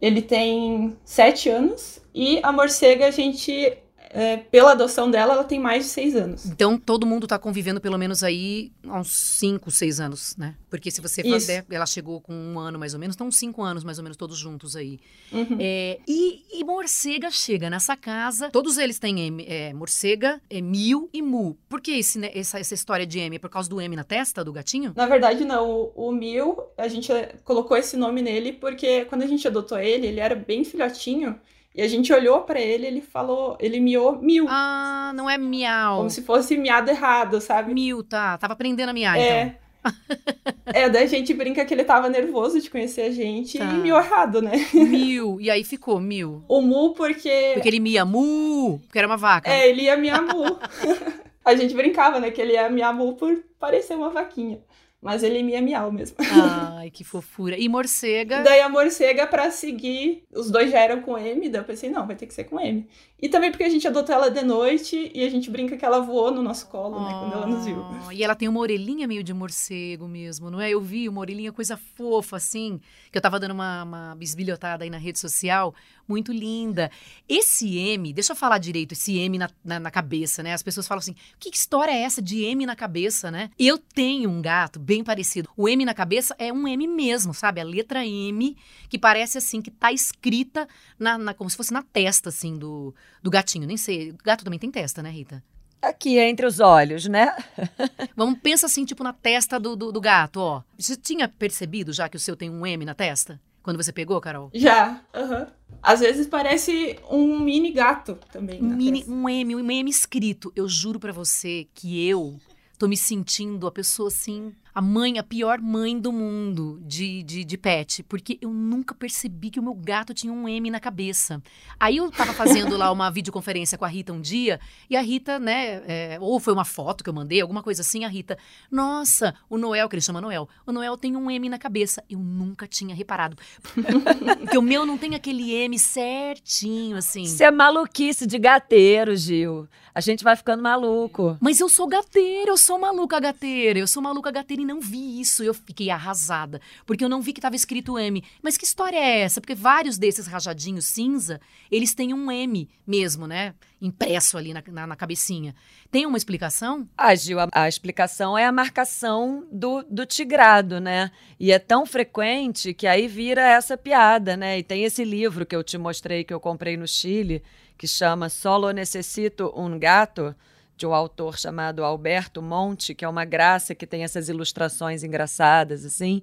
Ele 0.00 0.22
tem 0.22 0.96
sete 1.04 1.48
anos. 1.48 2.00
E 2.14 2.38
a 2.44 2.52
morcega, 2.52 3.08
a 3.08 3.10
gente 3.10 3.76
é, 4.12 4.36
pela 4.36 4.72
adoção 4.72 5.10
dela, 5.10 5.32
ela 5.32 5.44
tem 5.44 5.58
mais 5.58 5.84
de 5.84 5.90
seis 5.90 6.14
anos. 6.14 6.44
Então, 6.44 6.78
todo 6.78 7.06
mundo 7.06 7.24
está 7.24 7.38
convivendo 7.38 7.80
pelo 7.80 7.96
menos 7.96 8.22
aí 8.22 8.70
há 8.86 9.00
uns 9.00 9.10
cinco, 9.10 9.70
seis 9.70 10.00
anos, 10.00 10.36
né? 10.36 10.54
Porque 10.68 10.90
se 10.90 11.00
você 11.00 11.22
fazer, 11.24 11.64
ela 11.70 11.86
chegou 11.86 12.20
com 12.20 12.34
um 12.34 12.58
ano 12.58 12.78
mais 12.78 12.92
ou 12.92 13.00
menos, 13.00 13.16
então 13.16 13.30
cinco 13.30 13.62
anos 13.62 13.82
mais 13.82 13.98
ou 13.98 14.04
menos 14.04 14.16
todos 14.16 14.36
juntos 14.36 14.76
aí. 14.76 15.00
Uhum. 15.32 15.56
É, 15.58 15.98
e, 16.06 16.42
e, 16.52 16.62
morcega 16.62 17.30
chega 17.30 17.70
nessa 17.70 17.96
casa, 17.96 18.50
todos 18.50 18.76
eles 18.76 18.98
têm 18.98 19.18
M, 19.20 19.46
é, 19.48 19.72
morcega, 19.72 20.40
é, 20.50 20.60
mil 20.60 21.08
e 21.12 21.22
mu. 21.22 21.56
Por 21.68 21.80
que 21.80 21.92
esse, 21.92 22.18
né, 22.18 22.30
essa, 22.34 22.58
essa 22.58 22.74
história 22.74 23.06
de 23.06 23.18
M? 23.18 23.36
É 23.36 23.38
por 23.38 23.48
causa 23.48 23.68
do 23.68 23.80
M 23.80 23.96
na 23.96 24.04
testa 24.04 24.44
do 24.44 24.52
gatinho? 24.52 24.92
Na 24.94 25.06
verdade, 25.06 25.44
não. 25.44 25.70
O, 25.94 26.08
o 26.08 26.12
mil, 26.12 26.58
a 26.76 26.86
gente 26.86 27.10
colocou 27.44 27.76
esse 27.76 27.96
nome 27.96 28.20
nele 28.20 28.52
porque 28.52 29.06
quando 29.06 29.22
a 29.22 29.26
gente 29.26 29.46
adotou 29.48 29.78
ele, 29.78 30.06
ele 30.06 30.20
era 30.20 30.34
bem 30.34 30.64
filhotinho. 30.64 31.38
E 31.74 31.80
a 31.80 31.88
gente 31.88 32.12
olhou 32.12 32.42
para 32.42 32.60
ele, 32.60 32.86
ele 32.86 33.00
falou, 33.00 33.56
ele 33.58 33.80
miou 33.80 34.20
mil. 34.20 34.46
Ah, 34.48 35.12
não 35.14 35.28
é 35.28 35.38
miau. 35.38 35.98
Como 35.98 36.10
se 36.10 36.22
fosse 36.22 36.56
miado 36.56 36.90
errado, 36.90 37.40
sabe? 37.40 37.72
Mil, 37.72 38.02
tá. 38.02 38.36
Tava 38.36 38.52
aprendendo 38.52 38.90
a 38.90 38.92
miar, 38.92 39.18
é. 39.18 39.42
então. 39.42 39.62
é, 40.66 40.88
daí 40.88 41.04
a 41.04 41.08
gente 41.08 41.32
brinca 41.34 41.64
que 41.64 41.72
ele 41.72 41.84
tava 41.84 42.08
nervoso 42.08 42.60
de 42.60 42.70
conhecer 42.70 43.02
a 43.02 43.10
gente 43.10 43.58
tá. 43.58 43.64
e 43.64 43.74
miou 43.74 43.98
errado, 43.98 44.42
né? 44.42 44.52
Mil. 44.74 45.40
E 45.40 45.50
aí 45.50 45.64
ficou 45.64 45.98
mil. 45.98 46.44
O 46.46 46.60
mu 46.60 46.92
porque... 46.92 47.52
Porque 47.54 47.68
ele 47.68 47.80
mia 47.80 48.04
mu, 48.04 48.78
porque 48.80 48.98
era 48.98 49.06
uma 49.08 49.16
vaca. 49.16 49.50
É, 49.50 49.68
ele 49.68 49.82
ia 49.82 49.96
miar 49.96 50.22
mu. 50.22 50.58
a 51.44 51.56
gente 51.56 51.74
brincava, 51.74 52.20
né, 52.20 52.30
que 52.30 52.40
ele 52.40 52.52
ia 52.52 52.68
miar 52.68 52.94
mu 52.94 53.14
por 53.14 53.42
parecer 53.58 53.94
uma 53.94 54.10
vaquinha. 54.10 54.60
Mas 55.02 55.24
ele 55.24 55.52
é 55.52 55.60
miau 55.60 55.90
mesmo. 55.90 56.16
Ai, 56.78 56.88
que 56.88 57.02
fofura. 57.02 57.58
E 57.58 57.68
morcega? 57.68 58.42
daí 58.44 58.60
a 58.60 58.68
morcega, 58.68 59.26
pra 59.26 59.50
seguir, 59.50 60.22
os 60.32 60.48
dois 60.48 60.70
já 60.70 60.78
eram 60.78 61.02
com 61.02 61.18
M, 61.18 61.48
daí 61.48 61.60
eu 61.60 61.64
pensei, 61.64 61.90
não, 61.90 62.06
vai 62.06 62.14
ter 62.14 62.26
que 62.26 62.32
ser 62.32 62.44
com 62.44 62.60
M. 62.60 62.86
E 63.22 63.28
também 63.28 63.52
porque 63.52 63.62
a 63.62 63.68
gente 63.70 63.86
adotou 63.86 64.12
ela 64.12 64.28
de 64.28 64.42
noite 64.42 65.12
e 65.14 65.24
a 65.24 65.30
gente 65.30 65.48
brinca 65.48 65.76
que 65.76 65.84
ela 65.84 66.00
voou 66.00 66.32
no 66.32 66.42
nosso 66.42 66.66
colo, 66.66 66.96
oh, 66.96 67.06
né, 67.06 67.14
quando 67.20 67.32
ela 67.32 67.46
nos 67.46 67.64
viu. 67.64 67.86
E 68.10 68.24
ela 68.24 68.34
tem 68.34 68.48
uma 68.48 68.58
orelhinha 68.58 69.06
meio 69.06 69.22
de 69.22 69.32
morcego 69.32 70.08
mesmo, 70.08 70.50
não 70.50 70.60
é? 70.60 70.70
Eu 70.70 70.80
vi 70.80 71.08
uma 71.08 71.20
orelhinha 71.20 71.52
coisa 71.52 71.76
fofa, 71.76 72.36
assim, 72.36 72.80
que 73.12 73.16
eu 73.16 73.22
tava 73.22 73.38
dando 73.38 73.52
uma, 73.52 73.84
uma 73.84 74.16
bisbilhotada 74.16 74.82
aí 74.82 74.90
na 74.90 74.98
rede 74.98 75.20
social, 75.20 75.72
muito 76.08 76.32
linda. 76.32 76.90
Esse 77.28 77.78
M, 77.78 78.12
deixa 78.12 78.32
eu 78.32 78.36
falar 78.36 78.58
direito, 78.58 78.90
esse 78.90 79.16
M 79.16 79.38
na, 79.38 79.48
na, 79.64 79.78
na 79.78 79.90
cabeça, 79.92 80.42
né? 80.42 80.52
As 80.52 80.62
pessoas 80.62 80.88
falam 80.88 80.98
assim, 80.98 81.14
que 81.38 81.48
história 81.48 81.92
é 81.92 82.02
essa 82.02 82.20
de 82.20 82.42
M 82.42 82.66
na 82.66 82.74
cabeça, 82.74 83.30
né? 83.30 83.50
Eu 83.56 83.78
tenho 83.78 84.30
um 84.30 84.42
gato 84.42 84.80
bem 84.80 85.04
parecido. 85.04 85.48
O 85.56 85.68
M 85.68 85.84
na 85.84 85.94
cabeça 85.94 86.34
é 86.40 86.52
um 86.52 86.66
M 86.66 86.88
mesmo, 86.88 87.32
sabe? 87.32 87.60
A 87.60 87.64
letra 87.64 88.04
M, 88.04 88.56
que 88.88 88.98
parece 88.98 89.38
assim, 89.38 89.62
que 89.62 89.70
tá 89.70 89.92
escrita 89.92 90.66
na, 90.98 91.16
na 91.16 91.34
como 91.34 91.48
se 91.48 91.56
fosse 91.56 91.72
na 91.72 91.82
testa, 91.82 92.30
assim, 92.30 92.58
do, 92.58 92.92
do 93.22 93.30
gatinho. 93.30 93.66
Nem 93.66 93.76
sei. 93.76 94.10
O 94.10 94.16
gato 94.22 94.44
também 94.44 94.58
tem 94.58 94.70
testa, 94.70 95.02
né, 95.02 95.10
Rita? 95.10 95.42
Aqui 95.80 96.16
entre 96.18 96.46
os 96.46 96.60
olhos, 96.60 97.06
né? 97.06 97.34
Vamos, 98.16 98.38
pensa 98.40 98.66
assim, 98.66 98.84
tipo, 98.84 99.02
na 99.02 99.12
testa 99.12 99.58
do, 99.58 99.74
do, 99.74 99.90
do, 99.90 100.00
gato, 100.00 100.36
ó. 100.36 100.62
Você 100.78 100.96
tinha 100.96 101.28
percebido 101.28 101.92
já 101.92 102.08
que 102.08 102.16
o 102.16 102.20
seu 102.20 102.36
tem 102.36 102.48
um 102.48 102.64
M 102.64 102.84
na 102.84 102.94
testa? 102.94 103.40
Quando 103.62 103.82
você 103.82 103.92
pegou, 103.92 104.20
Carol? 104.20 104.50
Já, 104.54 105.02
aham. 105.12 105.40
Uhum. 105.40 105.46
Às 105.82 106.00
vezes 106.00 106.28
parece 106.28 106.98
um 107.10 107.40
mini 107.40 107.72
gato 107.72 108.16
também. 108.30 108.62
Um, 108.62 108.76
mini, 108.76 109.04
um 109.08 109.28
M, 109.28 109.56
um 109.56 109.70
M 109.70 109.90
escrito. 109.90 110.52
Eu 110.54 110.68
juro 110.68 111.00
para 111.00 111.12
você 111.12 111.66
que 111.74 112.06
eu 112.08 112.38
tô 112.78 112.86
me 112.86 112.96
sentindo 112.96 113.66
a 113.66 113.72
pessoa 113.72 114.08
assim 114.08 114.52
a 114.74 114.80
mãe, 114.80 115.18
a 115.18 115.22
pior 115.22 115.60
mãe 115.60 115.98
do 115.98 116.12
mundo 116.12 116.80
de, 116.82 117.22
de, 117.22 117.44
de, 117.44 117.58
pet, 117.58 118.02
porque 118.02 118.38
eu 118.40 118.50
nunca 118.50 118.94
percebi 118.94 119.50
que 119.50 119.60
o 119.60 119.62
meu 119.62 119.74
gato 119.74 120.14
tinha 120.14 120.32
um 120.32 120.48
M 120.48 120.70
na 120.70 120.80
cabeça. 120.80 121.42
Aí 121.78 121.98
eu 121.98 122.10
tava 122.10 122.32
fazendo 122.32 122.76
lá 122.76 122.90
uma 122.90 123.10
videoconferência 123.12 123.76
com 123.76 123.84
a 123.84 123.88
Rita 123.88 124.12
um 124.12 124.20
dia, 124.20 124.58
e 124.88 124.96
a 124.96 125.02
Rita, 125.02 125.38
né, 125.38 125.82
é, 125.86 126.18
ou 126.20 126.40
foi 126.40 126.52
uma 126.52 126.64
foto 126.64 127.04
que 127.04 127.10
eu 127.10 127.14
mandei, 127.14 127.40
alguma 127.40 127.62
coisa 127.62 127.82
assim, 127.82 128.04
a 128.04 128.08
Rita, 128.08 128.38
nossa, 128.70 129.34
o 129.48 129.58
Noel, 129.58 129.88
que 129.88 129.96
ele 129.96 130.02
chama 130.02 130.20
Noel, 130.20 130.48
o 130.66 130.72
Noel 130.72 130.96
tem 130.96 131.16
um 131.16 131.30
M 131.30 131.48
na 131.48 131.58
cabeça. 131.58 132.02
Eu 132.08 132.18
nunca 132.18 132.66
tinha 132.66 132.94
reparado. 132.94 133.36
porque 134.40 134.56
o 134.56 134.62
meu 134.62 134.86
não 134.86 134.96
tem 134.96 135.14
aquele 135.14 135.52
M 135.52 135.78
certinho, 135.78 136.96
assim. 136.96 137.22
Isso 137.22 137.42
é 137.42 137.50
maluquice 137.50 138.26
de 138.26 138.38
gateiro, 138.38 139.14
Gil. 139.16 139.68
A 139.94 140.00
gente 140.00 140.24
vai 140.24 140.34
ficando 140.36 140.62
maluco. 140.62 141.36
Mas 141.40 141.60
eu 141.60 141.68
sou 141.68 141.86
gateira, 141.86 142.50
eu 142.50 142.56
sou 142.56 142.78
maluca 142.78 143.20
gateira, 143.20 143.78
eu 143.78 143.86
sou 143.86 144.02
maluca 144.02 144.30
gateira 144.30 144.61
também 144.62 144.66
não 144.66 144.80
vi 144.80 145.20
isso. 145.20 145.42
Eu 145.42 145.52
fiquei 145.52 145.90
arrasada, 145.90 146.60
porque 146.86 147.04
eu 147.04 147.08
não 147.08 147.20
vi 147.20 147.32
que 147.32 147.38
estava 147.38 147.56
escrito 147.56 147.98
M. 147.98 148.22
Mas 148.42 148.56
que 148.56 148.64
história 148.64 148.96
é 148.96 149.20
essa? 149.20 149.40
Porque 149.40 149.54
vários 149.54 149.98
desses 149.98 150.26
rajadinhos 150.26 150.86
cinza, 150.86 151.40
eles 151.70 151.94
têm 151.94 152.14
um 152.14 152.30
M 152.30 152.68
mesmo, 152.86 153.26
né? 153.26 153.54
Impresso 153.80 154.38
ali 154.38 154.54
na, 154.54 154.62
na, 154.68 154.86
na 154.86 154.96
cabecinha. 154.96 155.54
Tem 155.90 156.06
uma 156.06 156.16
explicação? 156.16 156.88
Ah, 156.96 157.14
Gil, 157.14 157.40
a, 157.40 157.48
a 157.52 157.68
explicação 157.68 158.38
é 158.38 158.46
a 158.46 158.52
marcação 158.52 159.46
do, 159.50 159.82
do 159.82 160.06
tigrado, 160.06 160.80
né? 160.80 161.10
E 161.38 161.50
é 161.50 161.58
tão 161.58 161.84
frequente 161.84 162.72
que 162.72 162.86
aí 162.86 163.08
vira 163.08 163.42
essa 163.42 163.76
piada, 163.76 164.36
né? 164.36 164.58
E 164.58 164.62
tem 164.62 164.84
esse 164.84 165.04
livro 165.04 165.44
que 165.44 165.56
eu 165.56 165.64
te 165.64 165.76
mostrei 165.76 166.24
que 166.24 166.32
eu 166.32 166.40
comprei 166.40 166.76
no 166.76 166.86
Chile, 166.86 167.42
que 167.76 167.88
chama 167.88 168.28
Solo 168.28 168.70
Necessito 168.70 169.52
um 169.56 169.78
Gato 169.78 170.34
de 170.82 170.86
um 170.86 170.92
autor 170.92 171.38
chamado 171.38 171.84
Alberto 171.84 172.42
Monte, 172.42 172.92
que 172.92 173.04
é 173.04 173.08
uma 173.08 173.24
graça 173.24 173.72
que 173.72 173.86
tem 173.86 174.02
essas 174.02 174.28
ilustrações 174.28 175.04
engraçadas, 175.04 175.84
assim. 175.84 176.20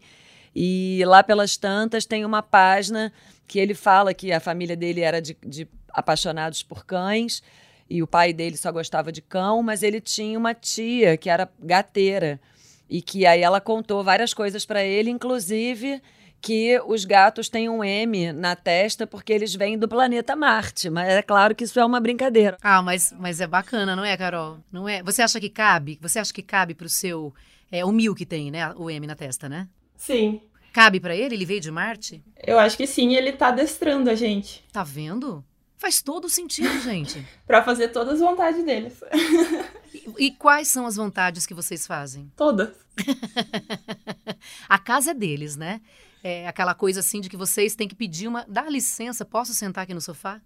E 0.53 1.01
lá 1.05 1.23
pelas 1.23 1.55
tantas 1.55 2.05
tem 2.05 2.25
uma 2.25 2.43
página 2.43 3.13
que 3.47 3.57
ele 3.57 3.73
fala 3.73 4.13
que 4.13 4.33
a 4.33 4.39
família 4.41 4.75
dele 4.75 4.99
era 4.99 5.21
de, 5.21 5.37
de 5.45 5.65
apaixonados 5.93 6.61
por 6.61 6.85
cães 6.85 7.41
e 7.89 8.03
o 8.03 8.07
pai 8.07 8.33
dele 8.33 8.57
só 8.57 8.69
gostava 8.69 9.13
de 9.13 9.21
cão, 9.21 9.63
mas 9.63 9.81
ele 9.81 10.01
tinha 10.01 10.37
uma 10.37 10.53
tia 10.53 11.15
que 11.15 11.29
era 11.29 11.49
gateira 11.57 12.37
e 12.89 13.01
que 13.01 13.25
aí 13.25 13.41
ela 13.41 13.61
contou 13.61 14.03
várias 14.03 14.33
coisas 14.33 14.65
para 14.65 14.83
ele, 14.83 15.09
inclusive 15.09 16.01
que 16.41 16.79
os 16.85 17.05
gatos 17.05 17.49
têm 17.49 17.69
um 17.69 17.83
M 17.83 18.31
na 18.33 18.55
testa 18.55 19.05
porque 19.05 19.33
eles 19.33 19.53
vêm 19.53 19.77
do 19.77 19.87
planeta 19.87 20.35
Marte. 20.35 20.89
Mas 20.89 21.09
é 21.09 21.21
claro 21.21 21.53
que 21.53 21.63
isso 21.63 21.79
é 21.79 21.85
uma 21.85 21.99
brincadeira. 21.99 22.57
Ah, 22.61 22.81
mas, 22.81 23.13
mas 23.17 23.41
é 23.41 23.47
bacana, 23.47 23.95
não 23.95 24.05
é, 24.05 24.15
Carol? 24.15 24.59
Não 24.71 24.87
é? 24.87 25.03
Você 25.03 25.21
acha 25.21 25.39
que 25.39 25.49
cabe? 25.49 25.99
Você 26.01 26.19
acha 26.19 26.33
que 26.33 26.41
cabe 26.41 26.73
pro 26.73 26.89
seu. 26.89 27.33
É 27.71 27.85
o 27.85 27.91
mil 27.91 28.15
que 28.15 28.25
tem, 28.25 28.49
né? 28.49 28.73
O 28.75 28.89
M 28.89 29.05
na 29.05 29.15
testa, 29.15 29.47
né? 29.47 29.67
Sim. 29.95 30.41
Cabe 30.73 30.99
para 30.99 31.15
ele? 31.15 31.35
Ele 31.35 31.45
veio 31.45 31.59
de 31.59 31.71
Marte? 31.71 32.23
Eu 32.45 32.57
acho 32.57 32.77
que 32.77 32.87
sim, 32.87 33.15
ele 33.15 33.33
tá 33.33 33.49
adestrando 33.49 34.09
a 34.09 34.15
gente. 34.15 34.63
Tá 34.71 34.83
vendo? 34.83 35.43
Faz 35.77 36.01
todo 36.01 36.29
sentido, 36.29 36.77
gente. 36.81 37.25
para 37.47 37.63
fazer 37.63 37.89
todas 37.89 38.15
as 38.15 38.19
vontades 38.19 38.63
deles. 38.63 39.01
e, 39.93 40.25
e 40.25 40.31
quais 40.31 40.67
são 40.67 40.85
as 40.85 40.95
vontades 40.95 41.45
que 41.45 41.53
vocês 41.53 41.87
fazem? 41.87 42.31
Todas. 42.35 42.69
a 44.67 44.77
casa 44.77 45.11
é 45.11 45.13
deles, 45.13 45.55
né? 45.55 45.81
É 46.23 46.47
aquela 46.47 46.73
coisa 46.73 46.99
assim 46.99 47.21
de 47.21 47.29
que 47.29 47.37
vocês 47.37 47.75
têm 47.75 47.87
que 47.87 47.95
pedir 47.95 48.27
uma. 48.27 48.45
Dá 48.47 48.63
licença, 48.69 49.23
posso 49.23 49.53
sentar 49.53 49.83
aqui 49.83 49.93
no 49.93 50.01
sofá? 50.01 50.41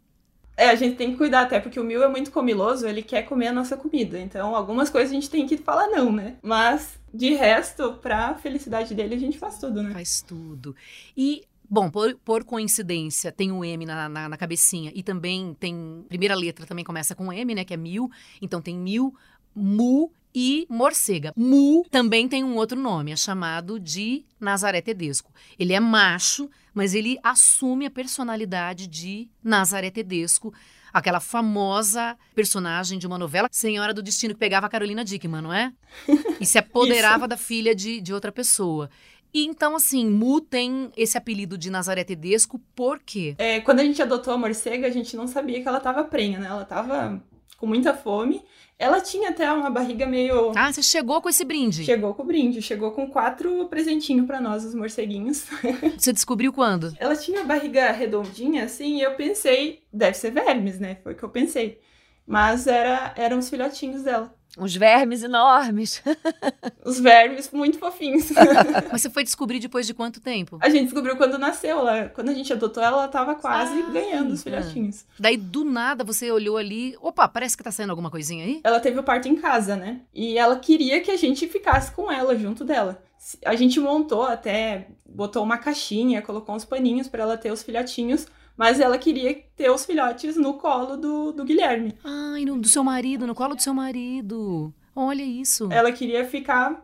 É, 0.55 0.69
a 0.69 0.75
gente 0.75 0.95
tem 0.95 1.11
que 1.11 1.17
cuidar, 1.17 1.41
até 1.41 1.59
porque 1.59 1.79
o 1.79 1.83
Mil 1.83 2.03
é 2.03 2.07
muito 2.07 2.31
comiloso, 2.31 2.87
ele 2.87 3.01
quer 3.01 3.23
comer 3.23 3.47
a 3.47 3.53
nossa 3.53 3.75
comida. 3.75 4.19
Então, 4.19 4.55
algumas 4.55 4.89
coisas 4.89 5.09
a 5.09 5.13
gente 5.15 5.29
tem 5.29 5.47
que 5.47 5.57
falar 5.57 5.87
não, 5.87 6.11
né? 6.11 6.35
Mas, 6.43 6.99
de 7.11 7.33
resto, 7.33 7.93
pra 7.93 8.35
felicidade 8.35 8.93
dele, 8.93 9.15
a 9.15 9.19
gente 9.19 9.39
faz 9.39 9.57
tudo, 9.57 9.81
né? 9.81 9.91
Faz 9.93 10.21
tudo. 10.21 10.75
E 11.17 11.43
Bom, 11.67 11.89
por, 11.89 12.13
por, 12.23 12.43
coincidência, 12.43 13.31
tem 13.31 13.51
um 13.51 13.65
M 13.65 13.83
na, 13.83 14.07
na, 14.07 14.29
na, 14.29 14.37
cabecinha 14.37 14.91
e 14.93 15.01
também 15.01 15.55
tem. 15.59 16.05
Primeira 16.07 16.35
letra 16.35 16.67
também 16.67 16.85
começa 16.85 17.15
com 17.15 17.33
M, 17.33 17.55
né? 17.55 17.65
Que 17.65 17.73
é 17.73 17.77
mil. 17.77 18.11
Então 18.39 18.61
tem 18.61 18.77
mil, 18.77 19.15
mu 19.55 20.11
e 20.33 20.65
morcega. 20.69 21.33
Mu 21.35 21.85
também 21.89 22.27
tem 22.27 22.43
um 22.43 22.55
outro 22.55 22.79
nome, 22.79 23.11
é 23.11 23.15
chamado 23.15 23.79
de 23.79 24.25
Nazaré 24.39 24.81
Tedesco. 24.81 25.31
Ele 25.57 25.73
é 25.73 25.79
macho, 25.79 26.49
mas 26.73 26.93
ele 26.93 27.17
assume 27.23 27.85
a 27.85 27.91
personalidade 27.91 28.87
de 28.87 29.29
Nazaré 29.43 29.89
Tedesco, 29.89 30.53
aquela 30.91 31.19
famosa 31.19 32.17
personagem 32.35 32.99
de 32.99 33.07
uma 33.07 33.17
novela 33.17 33.47
Senhora 33.51 33.93
do 33.93 34.03
Destino 34.03 34.33
que 34.33 34.39
pegava 34.39 34.67
a 34.67 34.69
Carolina 34.69 35.03
Dickman, 35.03 35.41
não 35.41 35.53
é? 35.53 35.73
E 36.39 36.45
se 36.45 36.57
apoderava 36.57 37.27
da 37.27 37.37
filha 37.37 37.73
de, 37.73 38.01
de 38.01 38.13
outra 38.13 38.31
pessoa. 38.31 38.89
E 39.33 39.45
então, 39.45 39.75
assim, 39.75 40.07
Mu 40.07 40.39
tem 40.39 40.91
esse 40.95 41.17
apelido 41.17 41.57
de 41.57 41.71
Nazaré 41.71 42.03
Tedesco 42.03 42.59
por 42.75 42.99
quê? 42.99 43.33
É, 43.39 43.59
quando 43.61 43.79
a 43.79 43.83
gente 43.83 43.99
adotou 43.99 44.33
a 44.33 44.37
morcega, 44.37 44.85
a 44.85 44.91
gente 44.91 45.15
não 45.15 45.27
sabia 45.27 45.59
que 45.61 45.67
ela 45.67 45.79
estava 45.79 46.03
prenha, 46.03 46.39
né? 46.39 46.47
Ela 46.47 46.61
estava 46.61 47.19
com 47.57 47.67
muita 47.67 47.93
fome. 47.93 48.43
Ela 48.77 49.00
tinha 49.00 49.29
até 49.29 49.51
uma 49.51 49.69
barriga 49.69 50.05
meio. 50.05 50.51
Ah, 50.55 50.72
você 50.72 50.83
chegou 50.83 51.22
com 51.22 51.29
esse 51.29 51.45
brinde? 51.45 51.86
Chegou 51.86 52.13
com 52.13 52.24
o 52.24 52.25
brinde, 52.25 52.62
chegou 52.62 52.91
com 52.91 53.10
quatro 53.10 53.67
presentinhos 53.69 54.25
para 54.27 54.41
nós, 54.41 54.65
os 54.65 54.75
morceguinhos. 54.75 55.45
Você 55.98 56.12
descobriu 56.12 56.51
quando? 56.51 56.93
Ela 57.00 57.15
tinha 57.15 57.41
a 57.41 57.45
barriga 57.45 57.91
redondinha, 57.91 58.65
assim, 58.65 58.98
e 58.98 59.01
eu 59.01 59.15
pensei, 59.15 59.83
deve 59.91 60.17
ser 60.17 60.31
vermes, 60.31 60.79
né? 60.79 60.98
Foi 61.03 61.13
o 61.13 61.15
que 61.15 61.24
eu 61.24 61.29
pensei. 61.29 61.79
Mas 62.25 62.67
era, 62.67 63.13
eram 63.15 63.38
os 63.39 63.50
filhotinhos 63.50 64.03
dela. 64.03 64.33
Uns 64.57 64.75
vermes 64.75 65.24
enormes. 65.24 66.03
Os 66.86 67.00
vermes 67.00 67.50
muito 67.51 67.79
fofinhos. 67.79 68.29
Mas 68.91 69.01
você 69.01 69.10
foi 69.10 69.24
descobrir 69.24 69.60
depois 69.60 69.88
de 69.88 69.93
quanto 69.93 70.22
tempo? 70.22 70.60
A 70.62 70.69
gente 70.69 70.86
descobriu 70.86 71.17
quando 71.17 71.39
nasceu. 71.39 71.79
Ela, 71.79 72.10
quando 72.10 72.29
a 72.29 72.33
gente 72.33 72.53
adotou 72.53 72.83
ela, 72.83 72.98
ela 72.98 73.07
tava 73.07 73.33
quase 73.33 73.81
ah, 73.81 73.89
ganhando 73.91 74.31
os 74.31 74.43
filhotinhos. 74.43 75.05
Daí, 75.17 75.38
do 75.38 75.63
nada, 75.63 76.03
você 76.03 76.31
olhou 76.31 76.57
ali. 76.57 76.95
Opa, 77.01 77.27
parece 77.27 77.57
que 77.57 77.63
tá 77.63 77.72
saindo 77.72 77.89
alguma 77.89 78.12
coisinha 78.12 78.45
aí? 78.45 78.62
Ela 78.63 78.79
teve 78.79 79.00
o 79.00 79.03
parto 79.03 79.27
em 79.27 79.36
casa, 79.36 79.75
né? 79.75 80.01
E 80.13 80.38
ela 80.38 80.57
queria 80.57 81.01
que 81.01 81.10
a 81.10 81.17
gente 81.17 81.48
ficasse 81.48 81.91
com 81.91 82.12
ela, 82.12 82.38
junto 82.38 82.63
dela. 82.63 83.01
A 83.45 83.55
gente 83.55 83.79
montou 83.79 84.24
até, 84.24 84.88
botou 85.05 85.43
uma 85.43 85.57
caixinha, 85.57 86.22
colocou 86.22 86.53
uns 86.53 86.65
paninhos 86.65 87.07
para 87.07 87.24
ela 87.24 87.38
ter 87.38 87.51
os 87.51 87.63
filhotinhos 87.63 88.27
mas 88.57 88.79
ela 88.79 88.98
queria 88.98 89.43
ter 89.55 89.69
os 89.69 89.86
filhotes 89.86 90.36
no 90.36 90.55
colo 90.55 90.95
do, 90.98 91.31
do 91.31 91.43
Guilherme. 91.43 91.93
Ai, 92.03 92.45
no, 92.45 92.60
do 92.60 92.67
seu 92.67 92.83
marido, 92.83 93.27
no 93.27 93.36
colo 93.36 93.55
do 93.55 93.62
seu 93.62 93.74
marido. 93.74 94.74
Olha 94.95 95.24
isso. 95.24 95.67
Ela 95.72 95.91
queria 95.91 96.24
ficar, 96.24 96.81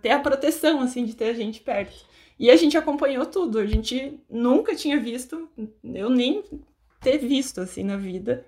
ter 0.00 0.10
a 0.10 0.18
proteção, 0.18 0.80
assim, 0.80 1.04
de 1.04 1.14
ter 1.14 1.26
a 1.26 1.34
gente 1.34 1.60
perto. 1.60 2.04
E 2.38 2.50
a 2.50 2.56
gente 2.56 2.76
acompanhou 2.76 3.24
tudo. 3.24 3.58
A 3.58 3.66
gente 3.66 4.18
nunca 4.28 4.74
tinha 4.74 4.98
visto, 4.98 5.48
eu 5.84 6.10
nem 6.10 6.42
ter 7.00 7.18
visto, 7.18 7.60
assim, 7.60 7.84
na 7.84 7.96
vida. 7.96 8.44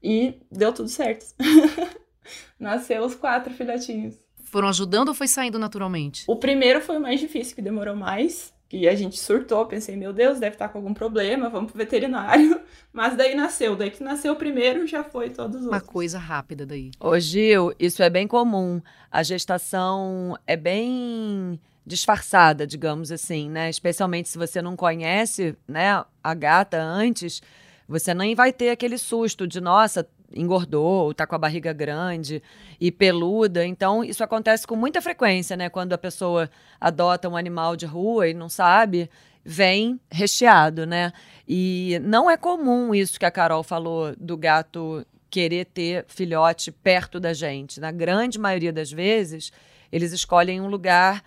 E 0.00 0.34
deu 0.52 0.72
tudo 0.72 0.88
certo. 0.88 1.26
Nasceu 2.58 3.04
os 3.04 3.16
quatro 3.16 3.52
filhotinhos. 3.52 4.14
Foram 4.44 4.68
ajudando 4.68 5.08
ou 5.08 5.14
foi 5.14 5.26
saindo 5.26 5.58
naturalmente? 5.58 6.24
O 6.28 6.36
primeiro 6.36 6.80
foi 6.80 6.96
o 6.96 7.00
mais 7.00 7.18
difícil, 7.18 7.56
que 7.56 7.62
demorou 7.62 7.96
mais. 7.96 8.53
E 8.76 8.88
a 8.88 8.94
gente 8.96 9.20
surtou, 9.20 9.64
pensei, 9.66 9.94
meu 9.94 10.12
Deus, 10.12 10.40
deve 10.40 10.56
estar 10.56 10.68
com 10.68 10.78
algum 10.78 10.92
problema, 10.92 11.48
vamos 11.48 11.70
pro 11.70 11.78
veterinário. 11.78 12.60
Mas 12.92 13.16
daí 13.16 13.32
nasceu, 13.36 13.76
daí 13.76 13.88
que 13.88 14.02
nasceu 14.02 14.32
o 14.32 14.36
primeiro, 14.36 14.84
já 14.84 15.04
foi 15.04 15.30
todos 15.30 15.60
os 15.60 15.66
Uma 15.66 15.76
outros. 15.76 15.92
coisa 15.92 16.18
rápida 16.18 16.66
daí. 16.66 16.90
Ô 16.98 17.16
Gil, 17.20 17.72
isso 17.78 18.02
é 18.02 18.10
bem 18.10 18.26
comum. 18.26 18.82
A 19.12 19.22
gestação 19.22 20.36
é 20.44 20.56
bem 20.56 21.60
disfarçada, 21.86 22.66
digamos 22.66 23.12
assim, 23.12 23.48
né? 23.48 23.70
Especialmente 23.70 24.28
se 24.28 24.36
você 24.36 24.60
não 24.60 24.74
conhece, 24.74 25.56
né, 25.68 26.04
a 26.22 26.34
gata 26.34 26.82
antes, 26.82 27.40
você 27.86 28.12
nem 28.12 28.34
vai 28.34 28.52
ter 28.52 28.70
aquele 28.70 28.98
susto 28.98 29.46
de, 29.46 29.60
nossa, 29.60 30.04
engordou, 30.32 31.10
está 31.10 31.26
com 31.26 31.34
a 31.34 31.38
barriga 31.38 31.72
grande 31.72 32.42
e 32.80 32.90
peluda. 32.90 33.64
Então, 33.64 34.04
isso 34.04 34.22
acontece 34.22 34.66
com 34.66 34.76
muita 34.76 35.00
frequência, 35.02 35.56
né? 35.56 35.68
Quando 35.68 35.92
a 35.92 35.98
pessoa 35.98 36.50
adota 36.80 37.28
um 37.28 37.36
animal 37.36 37.76
de 37.76 37.86
rua 37.86 38.28
e 38.28 38.34
não 38.34 38.48
sabe, 38.48 39.10
vem 39.44 40.00
recheado, 40.10 40.86
né? 40.86 41.12
E 41.46 42.00
não 42.02 42.30
é 42.30 42.36
comum 42.36 42.94
isso 42.94 43.18
que 43.18 43.26
a 43.26 43.30
Carol 43.30 43.62
falou 43.62 44.14
do 44.16 44.36
gato 44.36 45.04
querer 45.30 45.66
ter 45.66 46.04
filhote 46.08 46.70
perto 46.70 47.18
da 47.18 47.32
gente. 47.32 47.80
Na 47.80 47.90
grande 47.90 48.38
maioria 48.38 48.72
das 48.72 48.90
vezes, 48.90 49.52
eles 49.90 50.12
escolhem 50.12 50.60
um 50.60 50.68
lugar 50.68 51.22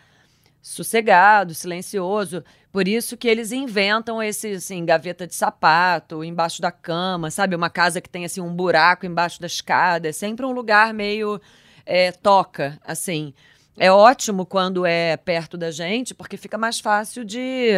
sossegado, 0.68 1.54
silencioso. 1.54 2.44
Por 2.72 2.88
isso 2.88 3.16
que 3.16 3.28
eles 3.28 3.52
inventam 3.52 4.22
esse, 4.22 4.52
assim, 4.52 4.84
gaveta 4.86 5.26
de 5.26 5.34
sapato, 5.34 6.24
embaixo 6.24 6.62
da 6.62 6.72
cama, 6.72 7.32
sabe? 7.32 7.56
Uma 7.56 7.70
casa 7.70 8.02
que 8.02 8.10
tem, 8.10 8.26
assim, 8.26 8.42
um 8.42 8.54
buraco 8.54 9.06
embaixo 9.06 9.40
da 9.40 9.48
escada. 9.48 10.10
É 10.10 10.12
sempre 10.12 10.46
um 10.46 10.52
lugar 10.52 10.94
meio 10.94 11.40
é, 11.86 12.12
toca, 12.12 12.78
assim. 12.86 13.34
É 13.78 13.90
ótimo 13.92 14.46
quando 14.46 14.86
é 14.86 15.16
perto 15.16 15.58
da 15.58 15.72
gente, 15.72 16.14
porque 16.14 16.36
fica 16.36 16.58
mais 16.58 16.80
fácil 16.80 17.24
de, 17.24 17.72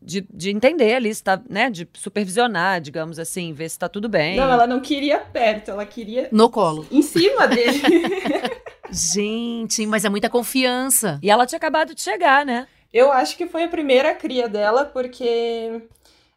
de, 0.00 0.26
de 0.32 0.50
entender 0.50 0.94
ali, 0.94 1.14
se 1.14 1.24
tá, 1.24 1.40
né? 1.48 1.70
De 1.70 1.88
supervisionar, 1.94 2.80
digamos 2.80 3.18
assim, 3.18 3.54
ver 3.54 3.70
se 3.70 3.78
tá 3.78 3.88
tudo 3.88 4.08
bem. 4.08 4.36
Não, 4.36 4.52
ela 4.52 4.66
não 4.66 4.80
queria 4.80 5.18
perto, 5.18 5.70
ela 5.70 5.86
queria... 5.86 6.28
No 6.30 6.50
colo. 6.50 6.86
Em 6.90 7.02
cima 7.02 7.48
dele. 7.48 7.80
Gente, 8.90 9.86
mas 9.86 10.04
é 10.04 10.08
muita 10.08 10.30
confiança. 10.30 11.18
E 11.22 11.30
ela 11.30 11.46
tinha 11.46 11.56
acabado 11.56 11.94
de 11.94 12.00
chegar, 12.00 12.44
né? 12.44 12.66
Eu 12.92 13.12
acho 13.12 13.36
que 13.36 13.46
foi 13.46 13.64
a 13.64 13.68
primeira 13.68 14.14
cria 14.14 14.48
dela, 14.48 14.84
porque 14.84 15.82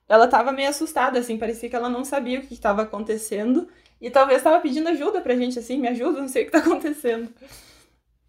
ela 0.07 0.27
tava 0.27 0.51
meio 0.51 0.69
assustada, 0.69 1.19
assim, 1.19 1.37
parecia 1.37 1.69
que 1.69 1.75
ela 1.75 1.89
não 1.89 2.03
sabia 2.03 2.39
o 2.39 2.41
que 2.41 2.53
estava 2.53 2.81
acontecendo. 2.81 3.69
E 4.01 4.09
talvez 4.09 4.39
estava 4.39 4.59
pedindo 4.59 4.89
ajuda 4.89 5.21
pra 5.21 5.35
gente, 5.35 5.57
assim, 5.59 5.77
me 5.77 5.87
ajuda, 5.87 6.19
não 6.19 6.27
sei 6.27 6.43
o 6.43 6.45
que 6.45 6.51
tá 6.51 6.57
acontecendo. 6.57 7.29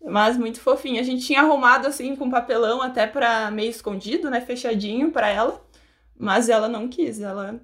Mas 0.05 0.37
muito 0.37 0.61
fofinha. 0.61 1.01
A 1.01 1.05
gente 1.05 1.27
tinha 1.27 1.41
arrumado, 1.41 1.87
assim, 1.87 2.15
com 2.15 2.31
papelão 2.31 2.83
até 2.83 3.07
pra 3.07 3.51
meio 3.51 3.71
escondido, 3.71 4.31
né, 4.31 4.41
fechadinho 4.41 5.11
pra 5.11 5.29
ela. 5.29 5.65
Mas 6.17 6.49
ela 6.49 6.69
não 6.69 6.89
quis, 6.89 7.21
ela 7.21 7.61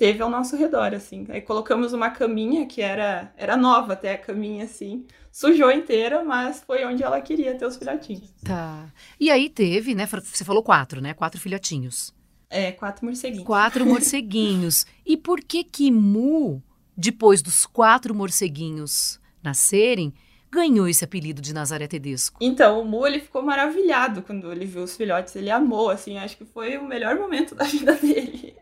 teve 0.00 0.22
ao 0.22 0.30
nosso 0.30 0.56
redor, 0.56 0.94
assim. 0.94 1.26
Aí 1.28 1.42
colocamos 1.42 1.92
uma 1.92 2.08
caminha 2.08 2.64
que 2.64 2.80
era, 2.80 3.30
era 3.36 3.54
nova 3.54 3.92
até 3.92 4.14
a 4.14 4.18
caminha, 4.18 4.64
assim. 4.64 5.04
Sujou 5.30 5.70
inteira, 5.70 6.24
mas 6.24 6.62
foi 6.66 6.82
onde 6.86 7.02
ela 7.02 7.20
queria 7.20 7.54
ter 7.54 7.66
os 7.66 7.76
filhotinhos. 7.76 8.32
Tá. 8.42 8.86
E 9.20 9.30
aí 9.30 9.50
teve, 9.50 9.94
né? 9.94 10.06
Você 10.06 10.42
falou 10.42 10.62
quatro, 10.62 11.02
né? 11.02 11.12
Quatro 11.12 11.38
filhotinhos. 11.38 12.14
É, 12.48 12.72
quatro 12.72 13.04
morceguinhos. 13.04 13.44
Quatro 13.44 13.84
morceguinhos. 13.84 14.86
e 15.04 15.18
por 15.18 15.42
que 15.42 15.62
que 15.62 15.90
Mu, 15.90 16.62
depois 16.96 17.42
dos 17.42 17.66
quatro 17.66 18.14
morceguinhos 18.14 19.20
nascerem, 19.42 20.14
ganhou 20.50 20.88
esse 20.88 21.04
apelido 21.04 21.42
de 21.42 21.52
Nazaré 21.52 21.86
Tedesco? 21.86 22.38
Então, 22.40 22.80
o 22.80 22.86
Mu, 22.86 23.06
ele 23.06 23.20
ficou 23.20 23.42
maravilhado 23.42 24.22
quando 24.22 24.50
ele 24.50 24.64
viu 24.64 24.82
os 24.82 24.96
filhotes. 24.96 25.36
Ele 25.36 25.50
amou, 25.50 25.90
assim, 25.90 26.16
acho 26.16 26.38
que 26.38 26.44
foi 26.46 26.78
o 26.78 26.88
melhor 26.88 27.16
momento 27.16 27.54
da 27.54 27.64
vida 27.64 27.92
dele. 27.96 28.56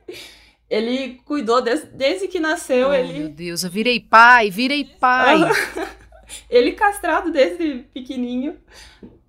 Ele 0.68 1.20
cuidou 1.25 1.62
desde, 1.62 1.87
desde 1.87 2.28
que 2.28 2.38
nasceu, 2.38 2.88
oh, 2.88 2.94
ele... 2.94 3.18
Meu 3.18 3.28
Deus, 3.30 3.64
eu 3.64 3.70
virei 3.70 4.00
pai, 4.00 4.50
virei 4.50 4.84
pai. 4.84 5.38
ele 6.50 6.72
castrado 6.72 7.32
desde 7.32 7.87
pequenininho, 7.94 8.56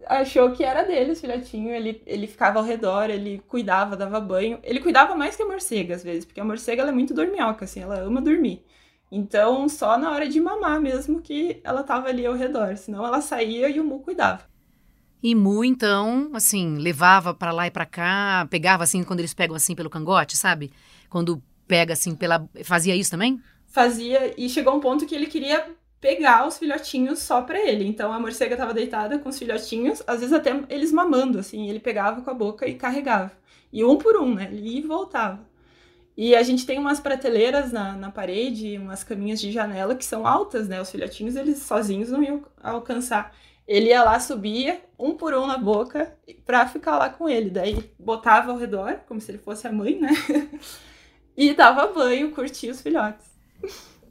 achou 0.06 0.52
que 0.52 0.64
era 0.64 0.84
dele 0.84 1.12
os 1.12 1.22
filhotinhos, 1.22 1.72
ele, 1.72 2.02
ele 2.06 2.28
ficava 2.28 2.60
ao 2.60 2.66
redor, 2.66 3.10
ele 3.10 3.42
cuidava, 3.48 3.96
dava 3.96 4.20
banho. 4.20 4.60
Ele 4.64 4.80
cuidava 4.80 5.16
mais 5.16 5.36
que 5.36 5.44
a 5.44 5.46
morcega, 5.46 5.96
às 5.96 6.04
vezes, 6.04 6.26
porque 6.26 6.42
a 6.42 6.46
morcega 6.46 6.84
é 6.84 6.92
muito 6.92 7.14
dorminhoca, 7.14 7.66
assim, 7.66 7.82
ela 7.82 8.00
ama 8.00 8.22
dormir. 8.22 8.64
Então, 9.12 9.68
só 9.70 9.98
na 9.98 10.12
hora 10.12 10.28
de 10.28 10.40
mamar 10.40 10.80
mesmo 10.80 11.22
que 11.22 11.60
ela 11.64 11.84
tava 11.84 12.10
ali 12.10 12.26
ao 12.26 12.36
redor, 12.36 12.76
senão 12.78 13.06
ela 13.06 13.22
saía 13.22 13.70
e 13.70 13.80
o 13.80 13.84
Mu 13.84 14.00
cuidava. 14.00 14.44
E 15.22 15.36
Mu, 15.36 15.66
então, 15.66 16.32
assim, 16.34 16.78
levava 16.78 17.34
para 17.34 17.52
lá 17.52 17.68
e 17.68 17.72
para 17.72 17.86
cá, 17.86 18.48
pegava 18.50 18.84
assim, 18.84 19.04
quando 19.04 19.20
eles 19.20 19.34
pegam 19.34 19.56
assim 19.56 19.76
pelo 19.76 19.90
cangote, 19.90 20.38
sabe? 20.38 20.72
Quando 21.10 21.42
pega 21.68 21.94
assim 21.94 22.16
pela. 22.16 22.48
Fazia 22.64 22.96
isso 22.96 23.12
também? 23.12 23.42
Fazia, 23.68 24.34
e 24.38 24.50
chegou 24.50 24.76
um 24.76 24.80
ponto 24.80 25.06
que 25.06 25.14
ele 25.14 25.28
queria 25.28 25.66
pegar 26.02 26.48
os 26.48 26.58
filhotinhos 26.58 27.20
só 27.20 27.42
para 27.42 27.60
ele. 27.60 27.86
Então 27.86 28.12
a 28.12 28.20
morcega 28.20 28.58
tava 28.58 28.74
deitada 28.74 29.20
com 29.20 29.30
os 29.30 29.38
filhotinhos, 29.38 30.02
às 30.08 30.20
vezes 30.20 30.34
até 30.34 30.52
eles 30.70 30.92
mamando, 30.92 31.40
assim, 31.40 31.70
ele 31.70 31.80
pegava 31.80 32.22
com 32.22 32.30
a 32.30 32.34
boca 32.34 32.68
e 32.68 32.76
carregava. 32.76 33.32
E 33.72 33.84
um 33.84 33.98
por 33.98 34.18
um, 34.18 34.34
né? 34.34 34.50
Ele 34.52 34.68
ia 34.68 34.80
e 34.80 34.88
voltava. 34.88 35.48
E 36.18 36.36
a 36.36 36.44
gente 36.44 36.66
tem 36.66 36.78
umas 36.78 37.00
prateleiras 37.00 37.72
na, 37.72 37.94
na 37.94 38.12
parede, 38.12 38.78
umas 38.78 39.04
caminhas 39.04 39.40
de 39.40 39.52
janela 39.52 39.96
que 39.96 40.04
são 40.04 40.28
altas, 40.28 40.68
né? 40.68 40.82
Os 40.82 40.92
filhotinhos, 40.92 41.36
eles 41.36 41.60
sozinhos 41.60 42.10
não 42.10 42.22
iam 42.24 42.44
alcançar. 42.62 43.34
Ele 43.66 43.90
ia 43.90 44.04
lá, 44.04 44.20
subia, 44.20 44.82
um 44.98 45.14
por 45.16 45.34
um 45.34 45.46
na 45.46 45.58
boca, 45.58 46.14
pra 46.46 46.68
ficar 46.68 46.98
lá 46.98 47.10
com 47.10 47.30
ele. 47.30 47.50
Daí 47.50 47.90
botava 47.98 48.52
ao 48.52 48.58
redor, 48.58 49.00
como 49.08 49.22
se 49.22 49.32
ele 49.32 49.38
fosse 49.38 49.68
a 49.68 49.72
mãe, 49.72 50.00
né? 50.00 50.10
e 51.40 51.54
dava 51.54 51.88
banho, 51.88 52.32
curtia 52.32 52.70
os 52.70 52.82
filhotes. 52.82 53.26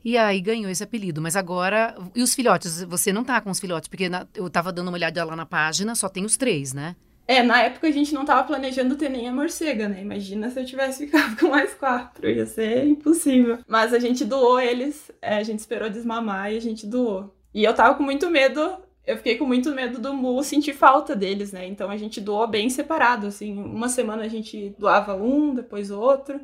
E 0.02 0.16
aí 0.16 0.40
ganhou 0.40 0.70
esse 0.70 0.82
apelido. 0.82 1.20
Mas 1.20 1.36
agora. 1.36 1.94
E 2.14 2.22
os 2.22 2.34
filhotes? 2.34 2.82
Você 2.84 3.12
não 3.12 3.22
tá 3.22 3.38
com 3.42 3.50
os 3.50 3.60
filhotes? 3.60 3.86
Porque 3.86 4.08
na, 4.08 4.26
eu 4.34 4.48
tava 4.48 4.72
dando 4.72 4.88
uma 4.88 4.96
olhada 4.96 5.22
lá 5.22 5.36
na 5.36 5.44
página, 5.44 5.94
só 5.94 6.08
tem 6.08 6.24
os 6.24 6.38
três, 6.38 6.72
né? 6.72 6.96
É, 7.26 7.42
na 7.42 7.60
época 7.60 7.86
a 7.86 7.90
gente 7.90 8.14
não 8.14 8.24
tava 8.24 8.44
planejando 8.44 8.96
ter 8.96 9.10
nem 9.10 9.28
a 9.28 9.32
morcega, 9.32 9.86
né? 9.86 10.00
Imagina 10.00 10.48
se 10.48 10.58
eu 10.58 10.64
tivesse 10.64 11.04
ficado 11.04 11.36
com 11.36 11.48
mais 11.48 11.74
quatro, 11.74 12.26
ia 12.26 12.46
ser 12.46 12.86
impossível. 12.86 13.58
Mas 13.68 13.92
a 13.92 13.98
gente 13.98 14.24
doou 14.24 14.58
eles, 14.58 15.10
é, 15.20 15.36
a 15.36 15.42
gente 15.42 15.58
esperou 15.58 15.90
desmamar 15.90 16.50
e 16.50 16.56
a 16.56 16.60
gente 16.60 16.86
doou. 16.86 17.36
E 17.52 17.62
eu 17.62 17.74
tava 17.74 17.94
com 17.94 18.02
muito 18.02 18.30
medo, 18.30 18.78
eu 19.06 19.18
fiquei 19.18 19.36
com 19.36 19.44
muito 19.44 19.70
medo 19.72 20.00
do 20.00 20.14
Mu 20.14 20.42
sentir 20.42 20.72
falta 20.72 21.14
deles, 21.14 21.52
né? 21.52 21.66
Então 21.66 21.90
a 21.90 21.98
gente 21.98 22.18
doou 22.18 22.46
bem 22.46 22.70
separado, 22.70 23.26
assim. 23.26 23.58
Uma 23.58 23.90
semana 23.90 24.22
a 24.22 24.28
gente 24.28 24.74
doava 24.78 25.14
um, 25.14 25.54
depois 25.54 25.90
outro. 25.90 26.40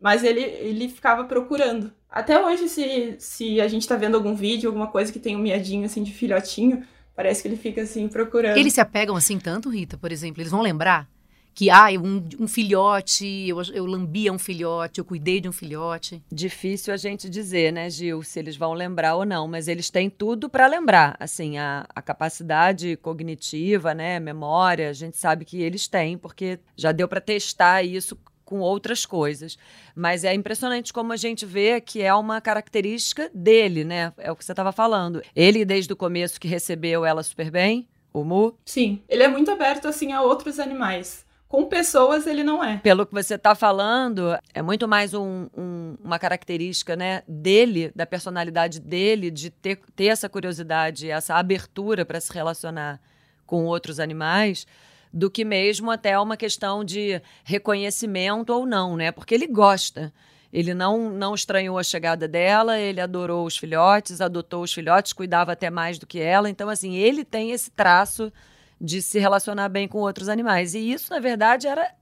Mas 0.00 0.22
ele, 0.24 0.40
ele 0.40 0.88
ficava 0.88 1.24
procurando. 1.24 1.92
Até 2.08 2.44
hoje, 2.44 2.68
se, 2.68 3.16
se 3.18 3.60
a 3.60 3.68
gente 3.68 3.86
tá 3.86 3.96
vendo 3.96 4.16
algum 4.16 4.34
vídeo, 4.34 4.68
alguma 4.68 4.86
coisa 4.86 5.12
que 5.12 5.18
tem 5.18 5.36
um 5.36 5.40
miadinho, 5.40 5.84
assim, 5.84 6.02
de 6.02 6.12
filhotinho, 6.12 6.84
Parece 7.18 7.42
que 7.42 7.48
ele 7.48 7.56
fica 7.56 7.82
assim 7.82 8.06
procurando. 8.06 8.56
Eles 8.56 8.74
se 8.74 8.80
apegam 8.80 9.16
assim 9.16 9.40
tanto, 9.40 9.68
Rita, 9.68 9.98
por 9.98 10.12
exemplo? 10.12 10.40
Eles 10.40 10.52
vão 10.52 10.62
lembrar 10.62 11.08
que, 11.52 11.68
ah, 11.68 11.88
um, 12.00 12.24
um 12.38 12.46
filhote, 12.46 13.26
eu, 13.48 13.60
eu 13.74 13.84
lambia 13.84 14.32
um 14.32 14.38
filhote, 14.38 15.00
eu 15.00 15.04
cuidei 15.04 15.40
de 15.40 15.48
um 15.48 15.52
filhote. 15.52 16.22
Difícil 16.30 16.94
a 16.94 16.96
gente 16.96 17.28
dizer, 17.28 17.72
né, 17.72 17.90
Gil, 17.90 18.22
se 18.22 18.38
eles 18.38 18.56
vão 18.56 18.72
lembrar 18.72 19.16
ou 19.16 19.24
não, 19.24 19.48
mas 19.48 19.66
eles 19.66 19.90
têm 19.90 20.08
tudo 20.08 20.48
para 20.48 20.68
lembrar. 20.68 21.16
Assim, 21.18 21.58
a, 21.58 21.84
a 21.92 22.00
capacidade 22.00 22.96
cognitiva, 22.98 23.92
né, 23.92 24.20
memória, 24.20 24.88
a 24.88 24.92
gente 24.92 25.16
sabe 25.16 25.44
que 25.44 25.60
eles 25.60 25.88
têm, 25.88 26.16
porque 26.16 26.60
já 26.76 26.92
deu 26.92 27.08
para 27.08 27.20
testar 27.20 27.82
isso 27.82 28.16
com 28.48 28.60
outras 28.60 29.04
coisas. 29.04 29.58
Mas 29.94 30.24
é 30.24 30.32
impressionante 30.32 30.90
como 30.90 31.12
a 31.12 31.16
gente 31.16 31.44
vê 31.44 31.82
que 31.82 32.00
é 32.00 32.14
uma 32.14 32.40
característica 32.40 33.30
dele, 33.34 33.84
né? 33.84 34.10
É 34.16 34.32
o 34.32 34.36
que 34.36 34.42
você 34.42 34.52
estava 34.52 34.72
falando. 34.72 35.20
Ele, 35.36 35.66
desde 35.66 35.92
o 35.92 35.96
começo 35.96 36.40
que 36.40 36.48
recebeu 36.48 37.04
ela 37.04 37.22
super 37.22 37.50
bem, 37.50 37.86
o 38.10 38.24
Mu. 38.24 38.56
Sim, 38.64 39.02
ele 39.06 39.22
é 39.22 39.28
muito 39.28 39.50
aberto 39.50 39.86
assim 39.86 40.12
a 40.12 40.22
outros 40.22 40.58
animais. 40.58 41.26
Com 41.46 41.66
pessoas 41.66 42.26
ele 42.26 42.42
não 42.42 42.64
é. 42.64 42.78
Pelo 42.78 43.04
que 43.04 43.12
você 43.12 43.34
está 43.34 43.54
falando, 43.54 44.38
é 44.54 44.62
muito 44.62 44.88
mais 44.88 45.12
um, 45.12 45.46
um, 45.54 45.96
uma 46.02 46.18
característica 46.18 46.96
né, 46.96 47.22
dele, 47.28 47.92
da 47.94 48.06
personalidade 48.06 48.80
dele, 48.80 49.30
de 49.30 49.50
ter, 49.50 49.78
ter 49.94 50.06
essa 50.06 50.26
curiosidade, 50.26 51.10
essa 51.10 51.34
abertura 51.34 52.06
para 52.06 52.18
se 52.18 52.32
relacionar 52.32 52.98
com 53.44 53.66
outros 53.66 54.00
animais, 54.00 54.66
do 55.12 55.30
que 55.30 55.44
mesmo 55.44 55.90
até 55.90 56.18
uma 56.18 56.36
questão 56.36 56.84
de 56.84 57.20
reconhecimento 57.44 58.50
ou 58.50 58.66
não, 58.66 58.96
né? 58.96 59.10
Porque 59.10 59.34
ele 59.34 59.46
gosta. 59.46 60.12
Ele 60.52 60.72
não, 60.72 61.10
não 61.10 61.34
estranhou 61.34 61.78
a 61.78 61.82
chegada 61.82 62.26
dela, 62.26 62.78
ele 62.78 63.00
adorou 63.00 63.44
os 63.44 63.56
filhotes, 63.56 64.20
adotou 64.20 64.62
os 64.62 64.72
filhotes, 64.72 65.12
cuidava 65.12 65.52
até 65.52 65.68
mais 65.68 65.98
do 65.98 66.06
que 66.06 66.18
ela. 66.18 66.48
Então, 66.48 66.70
assim, 66.70 66.94
ele 66.94 67.24
tem 67.24 67.50
esse 67.50 67.70
traço 67.70 68.32
de 68.80 69.02
se 69.02 69.18
relacionar 69.18 69.68
bem 69.68 69.86
com 69.86 69.98
outros 69.98 70.28
animais. 70.28 70.74
E 70.74 70.92
isso, 70.92 71.12
na 71.12 71.20
verdade, 71.20 71.66
era 71.66 71.92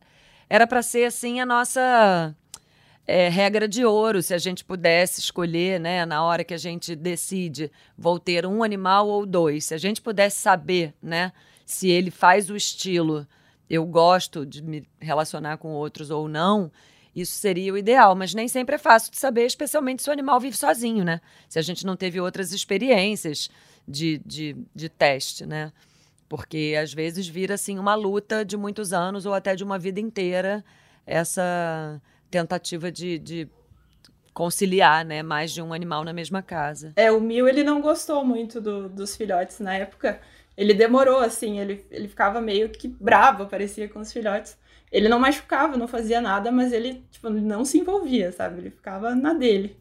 era 0.49 0.66
para 0.66 0.83
ser 0.83 1.05
assim 1.05 1.40
a 1.40 1.47
nossa 1.47 2.35
é, 3.07 3.29
regra 3.29 3.69
de 3.69 3.85
ouro, 3.85 4.23
se 4.23 4.35
a 4.35 4.38
gente 4.38 4.64
pudesse 4.64 5.21
escolher, 5.21 5.79
né, 5.81 6.05
na 6.07 6.25
hora 6.25 6.45
que 6.45 6.55
a 6.55 6.59
gente 6.59 6.95
decide, 6.95 7.71
vou 7.97 8.19
ter 8.19 8.47
um 8.47 8.62
animal 8.62 9.09
ou 9.09 9.27
dois, 9.27 9.66
se 9.66 9.75
a 9.75 9.79
gente 9.79 10.01
pudesse 10.01 10.38
saber, 10.38 10.95
né, 11.03 11.33
se 11.66 11.90
ele 11.90 12.11
faz 12.11 12.48
o 12.48 12.57
estilo 12.57 13.26
eu 13.68 13.85
gosto 13.85 14.46
de 14.46 14.62
me 14.62 14.88
relacionar 15.00 15.59
com 15.59 15.72
outros 15.72 16.09
ou 16.09 16.29
não, 16.29 16.70
isso 17.14 17.37
seria 17.37 17.72
o 17.72 17.76
ideal, 17.76 18.14
mas 18.14 18.33
nem 18.33 18.46
sempre 18.46 18.76
é 18.76 18.79
fácil 18.79 19.11
de 19.11 19.18
saber, 19.18 19.44
especialmente 19.44 20.02
se 20.02 20.09
o 20.09 20.12
animal 20.12 20.38
vive 20.38 20.57
sozinho, 20.57 21.05
né? 21.05 21.20
Se 21.48 21.59
a 21.59 21.62
gente 21.62 21.85
não 21.85 21.96
teve 21.96 22.20
outras 22.20 22.52
experiências 22.52 23.50
de, 23.88 24.20
de, 24.24 24.57
de 24.74 24.88
teste, 24.88 25.44
né? 25.44 25.72
Porque 26.29 26.76
às 26.81 26.92
vezes 26.92 27.26
vira 27.26 27.55
assim 27.55 27.79
uma 27.79 27.94
luta 27.94 28.44
de 28.44 28.57
muitos 28.57 28.92
anos 28.92 29.26
ou 29.26 29.35
até 29.35 29.57
de 29.57 29.64
uma 29.64 29.79
vida 29.79 29.98
inteira 29.98 30.64
essa 31.05 32.00
tentativa 32.31 32.90
de, 32.92 33.18
de 33.18 33.48
conciliar, 34.35 35.05
né, 35.05 35.22
mais 35.22 35.52
de 35.52 35.62
um 35.62 35.72
animal 35.72 36.05
na 36.05 36.12
mesma 36.12 36.42
casa. 36.42 36.92
É, 36.96 37.11
o 37.11 37.20
Mil 37.20 37.48
ele 37.48 37.64
não 37.64 37.81
gostou 37.81 38.24
muito 38.24 38.61
do, 38.61 38.88
dos 38.88 39.16
filhotes 39.16 39.61
na 39.61 39.74
época 39.74 40.20
ele 40.57 40.73
demorou, 40.73 41.19
assim, 41.19 41.61
ele, 41.61 41.85
ele 41.90 42.09
ficava 42.09 42.40
meio 42.40 42.69
que 42.71 42.88
bravo, 42.88 43.47
parecia 43.47 43.88
com 43.88 44.01
os 44.01 44.12
filhotes. 44.12 44.57
Ele 44.90 45.09
não 45.09 45.19
machucava, 45.19 45.77
não 45.77 45.88
fazia 45.88 46.21
nada, 46.21 46.51
mas 46.51 46.73
ele, 46.73 47.05
tipo, 47.11 47.29
não 47.29 47.64
se 47.64 47.79
envolvia, 47.79 48.33
sabe? 48.33 48.61
Ele 48.61 48.71
ficava 48.71 49.14
na 49.14 49.35
dele. 49.35 49.77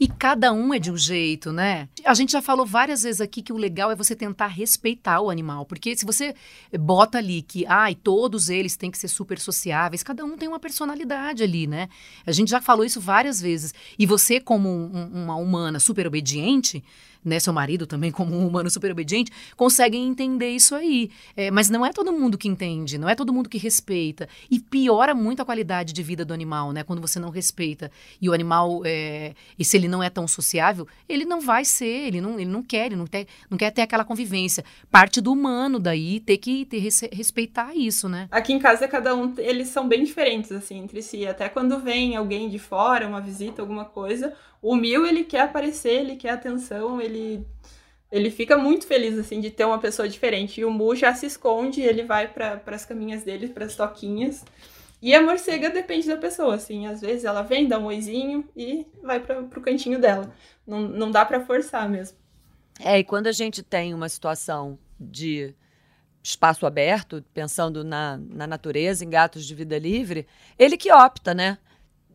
E 0.00 0.08
cada 0.08 0.50
um 0.50 0.72
é 0.72 0.78
de 0.78 0.90
um 0.90 0.96
jeito, 0.96 1.52
né? 1.52 1.86
A 2.06 2.14
gente 2.14 2.32
já 2.32 2.40
falou 2.40 2.64
várias 2.64 3.02
vezes 3.02 3.20
aqui 3.20 3.42
que 3.42 3.52
o 3.52 3.56
legal 3.58 3.90
é 3.90 3.94
você 3.94 4.16
tentar 4.16 4.46
respeitar 4.46 5.20
o 5.20 5.28
animal, 5.28 5.66
porque 5.66 5.94
se 5.94 6.06
você 6.06 6.34
bota 6.80 7.18
ali 7.18 7.42
que, 7.42 7.66
ai, 7.66 7.94
todos 7.94 8.48
eles 8.48 8.76
têm 8.76 8.90
que 8.90 8.96
ser 8.96 9.08
super 9.08 9.38
sociáveis, 9.38 10.02
cada 10.02 10.24
um 10.24 10.38
tem 10.38 10.48
uma 10.48 10.58
personalidade 10.58 11.42
ali, 11.42 11.66
né? 11.66 11.90
A 12.24 12.32
gente 12.32 12.50
já 12.50 12.62
falou 12.62 12.82
isso 12.82 12.98
várias 12.98 13.42
vezes. 13.42 13.74
E 13.98 14.06
você, 14.06 14.40
como 14.40 14.70
um, 14.70 15.24
uma 15.24 15.36
humana 15.36 15.78
super 15.78 16.06
obediente, 16.06 16.82
né, 17.24 17.38
seu 17.38 17.52
marido 17.52 17.86
também 17.86 18.10
como 18.10 18.34
um 18.34 18.46
humano 18.46 18.70
super 18.70 18.90
obediente, 18.90 19.30
conseguem 19.56 20.06
entender 20.06 20.50
isso 20.50 20.74
aí. 20.74 21.10
É, 21.36 21.50
mas 21.50 21.68
não 21.68 21.84
é 21.84 21.92
todo 21.92 22.12
mundo 22.12 22.38
que 22.38 22.48
entende, 22.48 22.98
não 22.98 23.08
é 23.08 23.14
todo 23.14 23.32
mundo 23.32 23.48
que 23.48 23.58
respeita. 23.58 24.28
E 24.50 24.58
piora 24.58 25.14
muito 25.14 25.42
a 25.42 25.44
qualidade 25.44 25.92
de 25.92 26.02
vida 26.02 26.24
do 26.24 26.32
animal, 26.32 26.72
né? 26.72 26.82
Quando 26.82 27.00
você 27.00 27.18
não 27.18 27.30
respeita. 27.30 27.90
E 28.20 28.28
o 28.28 28.32
animal, 28.32 28.82
é, 28.84 29.34
e 29.58 29.64
se 29.64 29.76
ele 29.76 29.88
não 29.90 30.02
é 30.02 30.08
tão 30.08 30.26
sociável, 30.26 30.86
ele 31.08 31.24
não 31.24 31.40
vai 31.40 31.64
ser, 31.64 32.06
ele 32.06 32.20
não, 32.20 32.40
ele 32.40 32.50
não 32.50 32.62
quer, 32.62 32.86
ele 32.86 32.96
não, 32.96 33.06
ter, 33.06 33.26
não 33.50 33.58
quer 33.58 33.70
ter 33.70 33.82
aquela 33.82 34.04
convivência. 34.04 34.64
Parte 34.90 35.20
do 35.20 35.32
humano 35.32 35.78
daí 35.78 36.20
ter 36.20 36.38
que 36.38 36.64
ter, 36.64 36.78
respeitar 37.12 37.74
isso, 37.74 38.08
né? 38.08 38.28
Aqui 38.30 38.52
em 38.52 38.58
casa, 38.58 38.88
cada 38.88 39.14
um, 39.14 39.34
eles 39.36 39.68
são 39.68 39.86
bem 39.86 40.04
diferentes, 40.04 40.52
assim, 40.52 40.78
entre 40.78 41.02
si. 41.02 41.26
Até 41.26 41.48
quando 41.48 41.78
vem 41.78 42.16
alguém 42.16 42.48
de 42.48 42.58
fora, 42.58 43.06
uma 43.06 43.20
visita, 43.20 43.60
alguma 43.60 43.84
coisa, 43.84 44.34
o 44.62 44.74
Mil, 44.76 45.04
ele 45.04 45.24
quer 45.24 45.42
aparecer, 45.42 46.00
ele 46.00 46.16
quer 46.16 46.30
atenção, 46.30 47.00
ele 47.00 47.46
ele 48.10 48.28
fica 48.28 48.58
muito 48.58 48.86
feliz 48.88 49.16
assim 49.16 49.40
de 49.40 49.50
ter 49.50 49.64
uma 49.64 49.78
pessoa 49.78 50.08
diferente. 50.08 50.60
E 50.60 50.64
o 50.64 50.70
Mu 50.70 50.96
já 50.96 51.14
se 51.14 51.26
esconde, 51.26 51.80
ele 51.80 52.02
vai 52.02 52.26
para 52.26 52.60
as 52.66 52.84
caminhas 52.84 53.22
dele, 53.22 53.48
para 53.48 53.64
as 53.64 53.76
toquinhas. 53.76 54.44
E 55.02 55.14
a 55.14 55.22
morcega 55.22 55.70
depende 55.70 56.06
da 56.06 56.16
pessoa, 56.16 56.56
assim. 56.56 56.86
Às 56.86 57.00
vezes 57.00 57.24
ela 57.24 57.42
vem, 57.42 57.66
dá 57.66 57.78
um 57.78 57.86
oizinho 57.86 58.46
e 58.54 58.86
vai 59.02 59.18
para 59.18 59.42
pro 59.44 59.60
cantinho 59.60 59.98
dela. 59.98 60.32
Não, 60.66 60.80
não 60.82 61.10
dá 61.10 61.24
para 61.24 61.40
forçar 61.40 61.88
mesmo. 61.88 62.18
É, 62.78 62.98
e 62.98 63.04
quando 63.04 63.26
a 63.26 63.32
gente 63.32 63.62
tem 63.62 63.94
uma 63.94 64.08
situação 64.08 64.78
de 64.98 65.54
espaço 66.22 66.66
aberto, 66.66 67.24
pensando 67.32 67.82
na, 67.82 68.18
na 68.18 68.46
natureza, 68.46 69.04
em 69.04 69.10
gatos 69.10 69.46
de 69.46 69.54
vida 69.54 69.78
livre, 69.78 70.26
ele 70.58 70.76
que 70.76 70.92
opta, 70.92 71.32
né? 71.32 71.58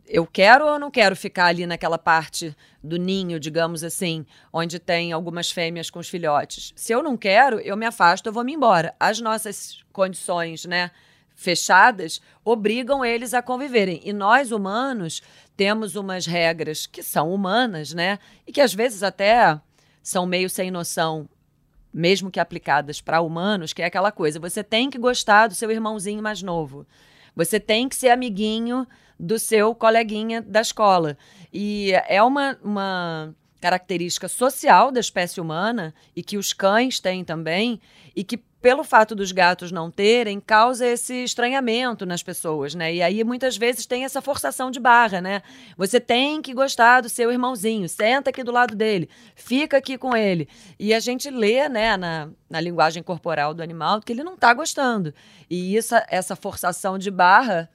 Eu 0.08 0.24
quero 0.24 0.64
ou 0.64 0.78
não 0.78 0.88
quero 0.88 1.16
ficar 1.16 1.46
ali 1.46 1.66
naquela 1.66 1.98
parte 1.98 2.56
do 2.80 2.96
ninho, 2.96 3.40
digamos 3.40 3.82
assim, 3.82 4.24
onde 4.52 4.78
tem 4.78 5.12
algumas 5.12 5.50
fêmeas 5.50 5.90
com 5.90 5.98
os 5.98 6.08
filhotes. 6.08 6.72
Se 6.76 6.92
eu 6.92 7.02
não 7.02 7.16
quero, 7.16 7.58
eu 7.58 7.76
me 7.76 7.84
afasto, 7.84 8.26
eu 8.26 8.32
vou 8.32 8.44
me 8.44 8.54
embora. 8.54 8.94
As 9.00 9.20
nossas 9.20 9.84
condições, 9.92 10.64
né, 10.64 10.92
fechadas, 11.36 12.20
obrigam 12.44 13.04
eles 13.04 13.34
a 13.34 13.42
conviverem. 13.42 14.00
E 14.02 14.12
nós 14.12 14.50
humanos 14.50 15.22
temos 15.56 15.94
umas 15.94 16.26
regras 16.26 16.86
que 16.86 17.02
são 17.02 17.32
humanas, 17.32 17.94
né, 17.94 18.18
e 18.46 18.50
que 18.50 18.60
às 18.60 18.74
vezes 18.74 19.02
até 19.02 19.60
são 20.02 20.26
meio 20.26 20.50
sem 20.50 20.70
noção 20.70 21.28
mesmo 21.96 22.30
que 22.30 22.38
aplicadas 22.38 23.00
para 23.00 23.22
humanos, 23.22 23.72
que 23.72 23.80
é 23.80 23.86
aquela 23.86 24.12
coisa: 24.12 24.38
você 24.38 24.62
tem 24.62 24.90
que 24.90 24.98
gostar 24.98 25.46
do 25.46 25.54
seu 25.54 25.70
irmãozinho 25.70 26.22
mais 26.22 26.42
novo. 26.42 26.86
Você 27.34 27.58
tem 27.58 27.88
que 27.88 27.96
ser 27.96 28.10
amiguinho 28.10 28.86
do 29.18 29.38
seu 29.38 29.74
coleguinha 29.74 30.42
da 30.42 30.60
escola. 30.60 31.16
E 31.52 31.92
é 32.06 32.22
uma, 32.22 32.58
uma 32.62 33.34
característica 33.60 34.28
social 34.28 34.92
da 34.92 35.00
espécie 35.00 35.40
humana 35.40 35.94
e 36.14 36.22
que 36.22 36.36
os 36.36 36.52
cães 36.52 37.00
têm 37.00 37.24
também, 37.24 37.80
e 38.14 38.22
que 38.22 38.38
pelo 38.60 38.82
fato 38.82 39.14
dos 39.14 39.32
gatos 39.32 39.70
não 39.70 39.90
terem, 39.90 40.40
causa 40.40 40.86
esse 40.86 41.24
estranhamento 41.24 42.06
nas 42.06 42.22
pessoas, 42.22 42.74
né? 42.74 42.94
E 42.94 43.02
aí 43.02 43.22
muitas 43.22 43.56
vezes 43.56 43.86
tem 43.86 44.04
essa 44.04 44.22
forçação 44.22 44.70
de 44.70 44.80
barra, 44.80 45.20
né? 45.20 45.42
Você 45.76 46.00
tem 46.00 46.40
que 46.40 46.54
gostar 46.54 47.02
do 47.02 47.08
seu 47.08 47.30
irmãozinho, 47.30 47.88
senta 47.88 48.30
aqui 48.30 48.42
do 48.42 48.50
lado 48.50 48.74
dele, 48.74 49.08
fica 49.34 49.76
aqui 49.76 49.98
com 49.98 50.16
ele. 50.16 50.48
E 50.78 50.94
a 50.94 51.00
gente 51.00 51.30
lê, 51.30 51.68
né, 51.68 51.96
na, 51.96 52.28
na 52.48 52.60
linguagem 52.60 53.02
corporal 53.02 53.54
do 53.54 53.62
animal 53.62 54.00
que 54.00 54.12
ele 54.12 54.24
não 54.24 54.34
está 54.34 54.52
gostando. 54.52 55.14
E 55.48 55.76
isso, 55.76 55.94
essa 56.08 56.34
forçação 56.34 56.98
de 56.98 57.10
barra 57.10 57.70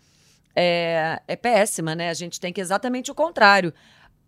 é, 0.56 1.22
é 1.28 1.36
péssima, 1.36 1.96
né? 1.96 2.10
A 2.10 2.14
gente 2.14 2.40
tem 2.40 2.52
que 2.52 2.60
exatamente 2.60 3.12
o 3.12 3.16
contrário 3.16 3.74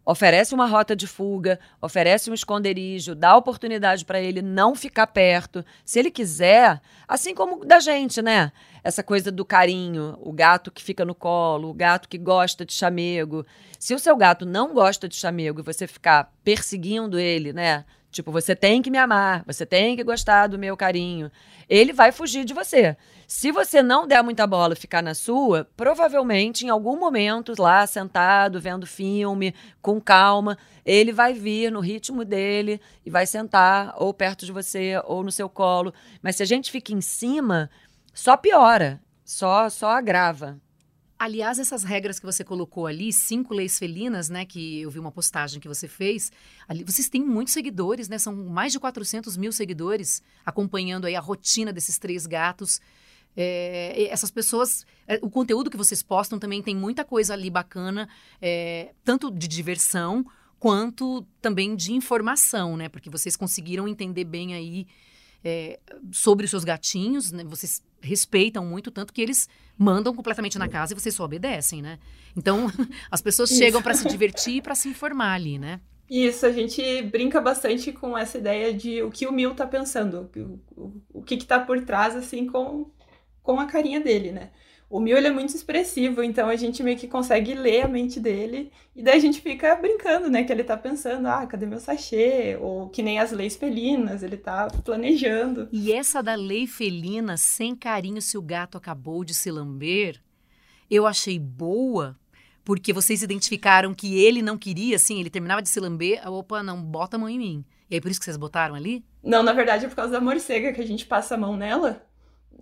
oferece 0.05 0.53
uma 0.53 0.65
rota 0.65 0.95
de 0.95 1.07
fuga, 1.07 1.59
oferece 1.81 2.29
um 2.29 2.33
esconderijo, 2.33 3.15
dá 3.15 3.35
oportunidade 3.35 4.05
para 4.05 4.19
ele 4.19 4.41
não 4.41 4.75
ficar 4.75 5.07
perto. 5.07 5.63
Se 5.85 5.99
ele 5.99 6.11
quiser, 6.11 6.81
assim 7.07 7.33
como 7.33 7.65
da 7.65 7.79
gente, 7.79 8.21
né? 8.21 8.51
Essa 8.83 9.01
coisa 9.01 9.31
do 9.31 9.45
carinho, 9.45 10.17
o 10.21 10.33
gato 10.33 10.69
que 10.69 10.83
fica 10.83 11.05
no 11.05 11.15
colo, 11.15 11.69
o 11.69 11.73
gato 11.73 12.09
que 12.09 12.17
gosta 12.17 12.65
de 12.65 12.73
chamego. 12.73 13.45
Se 13.79 13.93
o 13.93 13.99
seu 13.99 14.15
gato 14.17 14.45
não 14.45 14.73
gosta 14.73 15.07
de 15.07 15.15
chamego 15.15 15.61
e 15.61 15.63
você 15.63 15.87
ficar 15.87 16.33
perseguindo 16.43 17.17
ele, 17.17 17.53
né? 17.53 17.85
Tipo, 18.13 18.31
você 18.31 18.55
tem 18.55 18.79
que 18.79 18.91
me 18.91 18.97
amar, 18.99 19.43
você 19.43 19.65
tem 19.65 19.95
que 19.95 20.03
gostar 20.03 20.45
do 20.45 20.59
meu 20.59 20.77
carinho. 20.77 21.31
Ele 21.67 21.91
vai 21.91 22.11
fugir 22.11 22.45
de 22.45 22.53
você. 22.53 22.95
Se 23.27 23.51
você 23.51 23.81
não 23.81 24.07
der 24.07 24.21
muita 24.23 24.45
bola 24.45 24.75
ficar 24.75 25.01
na 25.01 25.15
sua, 25.15 25.67
provavelmente 25.75 26.63
em 26.63 26.69
algum 26.69 26.95
momento 26.95 27.55
lá 27.57 27.87
sentado, 27.87 28.61
vendo 28.61 28.85
filme, 28.85 29.55
com 29.81 29.99
calma, 29.99 30.59
ele 30.85 31.11
vai 31.11 31.33
vir 31.33 31.71
no 31.71 31.79
ritmo 31.79 32.23
dele 32.23 32.79
e 33.03 33.09
vai 33.09 33.25
sentar 33.25 33.95
ou 33.97 34.13
perto 34.13 34.45
de 34.45 34.51
você 34.51 35.01
ou 35.05 35.23
no 35.23 35.31
seu 35.31 35.49
colo. 35.49 35.91
Mas 36.21 36.35
se 36.35 36.43
a 36.43 36.45
gente 36.45 36.69
fica 36.69 36.93
em 36.93 37.01
cima, 37.01 37.67
só 38.13 38.37
piora, 38.37 39.01
só 39.25 39.69
só 39.69 39.89
agrava. 39.89 40.61
Aliás, 41.23 41.57
essas 41.57 41.85
regras 41.85 42.19
que 42.19 42.25
você 42.25 42.43
colocou 42.43 42.85
ali, 42.85 43.13
cinco 43.13 43.53
leis 43.53 43.79
felinas, 43.79 44.27
né, 44.27 44.43
que 44.43 44.81
eu 44.81 44.91
vi 44.91 44.99
uma 44.99 45.09
postagem 45.09 45.57
que 45.57 45.69
você 45.69 45.87
fez, 45.87 46.29
ali, 46.67 46.83
vocês 46.83 47.07
têm 47.07 47.23
muitos 47.23 47.53
seguidores, 47.53 48.09
né, 48.09 48.17
são 48.17 48.35
mais 48.35 48.73
de 48.73 48.79
400 48.81 49.37
mil 49.37 49.53
seguidores 49.53 50.21
acompanhando 50.45 51.05
aí 51.05 51.15
a 51.15 51.21
rotina 51.21 51.71
desses 51.71 51.97
três 51.97 52.25
gatos. 52.25 52.81
É, 53.37 54.09
essas 54.11 54.31
pessoas, 54.31 54.85
é, 55.07 55.17
o 55.21 55.29
conteúdo 55.29 55.69
que 55.69 55.77
vocês 55.77 56.03
postam 56.03 56.37
também 56.37 56.61
tem 56.61 56.75
muita 56.75 57.05
coisa 57.05 57.35
ali 57.35 57.49
bacana, 57.49 58.09
é, 58.41 58.93
tanto 59.01 59.31
de 59.31 59.47
diversão 59.47 60.25
quanto 60.59 61.25
também 61.41 61.73
de 61.73 61.93
informação, 61.93 62.75
né, 62.75 62.89
porque 62.89 63.09
vocês 63.09 63.37
conseguiram 63.37 63.87
entender 63.87 64.25
bem 64.25 64.55
aí 64.55 64.85
é, 65.43 65.79
sobre 66.11 66.45
os 66.45 66.49
seus 66.49 66.63
gatinhos, 66.63 67.31
né? 67.31 67.43
Vocês 67.43 67.83
respeitam 68.01 68.65
muito, 68.65 68.91
tanto 68.91 69.13
que 69.13 69.21
eles 69.21 69.47
mandam 69.77 70.13
completamente 70.13 70.57
na 70.57 70.67
casa 70.67 70.93
e 70.93 70.99
vocês 70.99 71.15
só 71.15 71.25
obedecem, 71.25 71.81
né? 71.81 71.99
Então, 72.35 72.67
as 73.09 73.21
pessoas 73.21 73.49
Isso. 73.49 73.59
chegam 73.59 73.81
para 73.81 73.93
se 73.93 74.07
divertir 74.07 74.57
e 74.57 74.61
para 74.61 74.75
se 74.75 74.89
informar 74.89 75.33
ali, 75.33 75.57
né? 75.57 75.79
Isso, 76.09 76.45
a 76.45 76.51
gente 76.51 77.01
brinca 77.03 77.39
bastante 77.39 77.91
com 77.91 78.17
essa 78.17 78.37
ideia 78.37 78.73
de 78.73 79.01
o 79.01 79.09
que 79.09 79.25
o 79.25 79.31
Mil 79.31 79.55
tá 79.55 79.65
pensando, 79.65 80.29
o, 80.35 80.81
o, 80.81 81.01
o 81.13 81.23
que 81.23 81.37
que 81.37 81.45
tá 81.45 81.59
por 81.59 81.83
trás, 81.85 82.15
assim, 82.15 82.45
com, 82.45 82.91
com 83.41 83.59
a 83.59 83.65
carinha 83.65 83.99
dele, 83.99 84.31
né? 84.31 84.51
O 84.93 84.99
Mil 84.99 85.17
ele 85.17 85.25
é 85.25 85.31
muito 85.31 85.55
expressivo, 85.55 86.21
então 86.21 86.47
a 86.47 86.55
gente 86.55 86.83
meio 86.83 86.95
que 86.95 87.07
consegue 87.07 87.55
ler 87.55 87.81
a 87.81 87.87
mente 87.87 88.19
dele 88.19 88.71
e 88.95 89.01
daí 89.01 89.17
a 89.17 89.19
gente 89.19 89.41
fica 89.41 89.75
brincando, 89.75 90.29
né? 90.29 90.43
Que 90.43 90.51
ele 90.51 90.63
tá 90.63 90.77
pensando, 90.77 91.25
ah, 91.25 91.47
cadê 91.47 91.65
meu 91.65 91.79
sachê? 91.79 92.59
Ou 92.61 92.89
que 92.89 93.01
nem 93.01 93.17
as 93.17 93.31
leis 93.31 93.55
felinas, 93.55 94.21
ele 94.21 94.37
tá 94.37 94.67
planejando. 94.85 95.67
E 95.71 95.91
essa 95.91 96.21
da 96.21 96.35
lei 96.35 96.67
felina, 96.67 97.37
sem 97.37 97.75
carinho 97.75 98.21
se 98.21 98.37
o 98.37 98.41
gato 98.43 98.77
acabou 98.77 99.25
de 99.25 99.33
se 99.33 99.49
lamber, 99.49 100.21
eu 100.91 101.07
achei 101.07 101.39
boa, 101.39 102.15
porque 102.63 102.93
vocês 102.93 103.23
identificaram 103.23 103.95
que 103.95 104.23
ele 104.23 104.43
não 104.43 104.59
queria, 104.59 104.97
assim, 104.97 105.19
ele 105.19 105.31
terminava 105.31 105.63
de 105.63 105.69
se 105.69 105.79
lamber, 105.79 106.21
opa, 106.29 106.61
não, 106.61 106.79
bota 106.79 107.17
a 107.17 107.19
mão 107.19 107.27
em 107.27 107.39
mim. 107.39 107.65
E 107.89 107.95
aí 107.95 107.99
por 107.99 108.11
isso 108.11 108.19
que 108.19 108.25
vocês 108.25 108.37
botaram 108.37 108.75
ali? 108.75 109.03
Não, 109.23 109.41
na 109.41 109.53
verdade 109.53 109.85
é 109.85 109.89
por 109.89 109.95
causa 109.95 110.11
da 110.11 110.21
morcega 110.21 110.71
que 110.71 110.81
a 110.81 110.85
gente 110.85 111.07
passa 111.07 111.33
a 111.33 111.37
mão 111.37 111.57
nela 111.57 112.05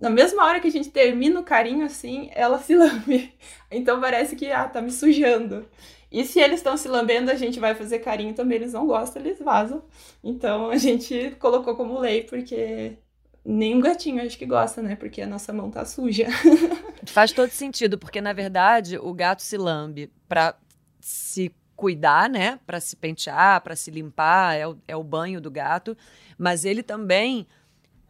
na 0.00 0.10
mesma 0.10 0.44
hora 0.44 0.60
que 0.60 0.68
a 0.68 0.70
gente 0.70 0.90
termina 0.90 1.40
o 1.40 1.44
carinho, 1.44 1.84
assim, 1.84 2.30
ela 2.34 2.58
se 2.58 2.74
lambe. 2.76 3.34
Então 3.70 4.00
parece 4.00 4.36
que, 4.36 4.50
ah, 4.50 4.68
tá 4.68 4.80
me 4.80 4.90
sujando. 4.90 5.66
E 6.10 6.24
se 6.24 6.40
eles 6.40 6.60
estão 6.60 6.76
se 6.76 6.88
lambendo, 6.88 7.30
a 7.30 7.34
gente 7.34 7.58
vai 7.58 7.74
fazer 7.74 8.00
carinho 8.00 8.34
também, 8.34 8.56
eles 8.58 8.74
não 8.74 8.86
gostam, 8.86 9.22
eles 9.22 9.38
vazam. 9.38 9.82
Então 10.22 10.70
a 10.70 10.76
gente 10.76 11.34
colocou 11.38 11.74
como 11.74 11.98
lei, 11.98 12.22
porque 12.24 12.98
nenhum 13.44 13.80
gatinho 13.80 14.22
acho 14.22 14.36
que 14.36 14.44
gosta, 14.44 14.82
né? 14.82 14.94
Porque 14.94 15.22
a 15.22 15.26
nossa 15.26 15.52
mão 15.52 15.70
tá 15.70 15.84
suja. 15.84 16.26
Faz 17.06 17.32
todo 17.32 17.50
sentido, 17.50 17.98
porque 17.98 18.20
na 18.20 18.32
verdade 18.32 18.98
o 18.98 19.12
gato 19.14 19.40
se 19.42 19.56
lambe 19.56 20.12
pra 20.28 20.54
se 21.00 21.50
cuidar, 21.74 22.28
né? 22.28 22.60
Pra 22.66 22.78
se 22.78 22.94
pentear, 22.94 23.60
pra 23.62 23.74
se 23.74 23.90
limpar, 23.90 24.54
é 24.56 24.68
o, 24.68 24.76
é 24.86 24.96
o 24.96 25.02
banho 25.02 25.40
do 25.40 25.50
gato. 25.50 25.96
Mas 26.38 26.64
ele 26.64 26.82
também 26.82 27.46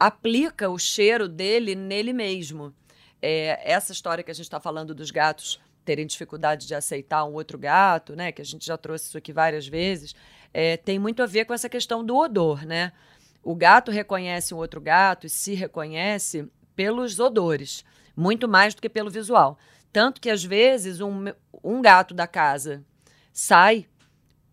aplica 0.07 0.69
o 0.69 0.79
cheiro 0.79 1.29
dele 1.29 1.77
nele 1.77 2.12
mesmo. 2.12 2.75
É, 3.21 3.61
essa 3.62 3.93
história 3.93 4.25
que 4.25 4.33
a 4.33 4.35
gente 4.35 4.47
está 4.47 4.59
falando 4.59 4.93
dos 4.93 5.12
gatos 5.12 5.61
terem 5.85 6.05
dificuldade 6.05 6.67
de 6.67 6.75
aceitar 6.75 7.25
um 7.25 7.35
outro 7.35 7.57
gato, 7.57 8.17
né? 8.17 8.33
Que 8.33 8.43
a 8.43 8.45
gente 8.45 8.67
já 8.67 8.77
trouxe 8.77 9.07
isso 9.07 9.19
aqui 9.19 9.33
várias 9.33 9.69
vezes, 9.69 10.12
é, 10.53 10.77
tem 10.77 10.99
muito 10.99 11.23
a 11.23 11.27
ver 11.27 11.45
com 11.45 11.55
essa 11.55 11.69
questão 11.69 12.05
do 12.05 12.17
odor, 12.17 12.67
né? 12.67 12.93
O 13.45 13.55
gato 13.55 13.93
reconhece 13.93 14.53
um 14.53 14.57
outro 14.57 14.81
gato 14.81 15.27
e 15.27 15.31
se 15.31 15.55
reconhece 15.55 16.49
pelos 16.75 17.21
odores, 17.21 17.85
muito 18.17 18.49
mais 18.49 18.75
do 18.75 18.83
que 18.83 18.88
pelo 18.88 19.11
visual. 19.11 19.57
Tanto 19.93 20.21
que, 20.21 20.31
às 20.31 20.43
vezes, 20.43 21.01
um, 21.01 21.27
um 21.62 21.81
gato 21.81 22.12
da 22.12 22.27
casa 22.27 22.85
sai, 23.33 23.87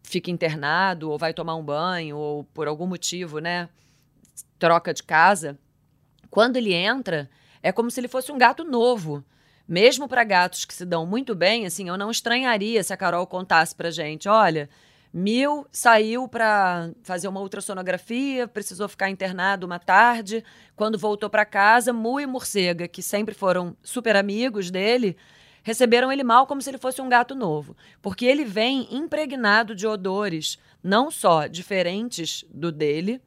fica 0.03 0.29
internado, 0.29 1.09
ou 1.09 1.17
vai 1.17 1.33
tomar 1.33 1.55
um 1.55 1.63
banho, 1.63 2.17
ou 2.17 2.43
por 2.43 2.67
algum 2.67 2.85
motivo, 2.85 3.39
né? 3.39 3.67
Troca 4.59 4.93
de 4.93 5.01
casa, 5.01 5.57
quando 6.29 6.57
ele 6.57 6.73
entra, 6.73 7.29
é 7.63 7.71
como 7.71 7.89
se 7.89 7.99
ele 7.99 8.07
fosse 8.07 8.31
um 8.31 8.37
gato 8.37 8.63
novo. 8.63 9.23
Mesmo 9.67 10.07
para 10.07 10.23
gatos 10.23 10.65
que 10.65 10.73
se 10.73 10.85
dão 10.85 11.05
muito 11.05 11.33
bem, 11.33 11.65
assim, 11.65 11.87
eu 11.89 11.97
não 11.97 12.11
estranharia 12.11 12.83
se 12.83 12.91
a 12.91 12.97
Carol 12.97 13.25
contasse 13.25 13.75
pra 13.75 13.91
gente, 13.91 14.27
olha, 14.27 14.69
Mil 15.11 15.65
saiu 15.71 16.27
para 16.27 16.91
fazer 17.01 17.27
uma 17.27 17.41
ultrassonografia, 17.41 18.47
precisou 18.47 18.87
ficar 18.87 19.09
internado 19.09 19.65
uma 19.65 19.79
tarde. 19.79 20.43
Quando 20.75 20.99
voltou 20.99 21.27
para 21.31 21.45
casa, 21.45 21.91
Mu 21.91 22.19
e 22.19 22.27
Morcega, 22.27 22.87
que 22.87 23.01
sempre 23.01 23.33
foram 23.33 23.75
super 23.81 24.15
amigos 24.15 24.69
dele, 24.69 25.17
receberam 25.63 26.11
ele 26.11 26.23
mal 26.23 26.45
como 26.45 26.61
se 26.61 26.69
ele 26.69 26.77
fosse 26.77 27.01
um 27.01 27.09
gato 27.09 27.33
novo, 27.33 27.75
porque 28.03 28.23
ele 28.23 28.45
vem 28.45 28.87
impregnado 28.91 29.73
de 29.73 29.87
odores 29.87 30.59
não 30.83 31.09
só 31.09 31.47
diferentes 31.47 32.45
do 32.53 32.71
dele, 32.71 33.19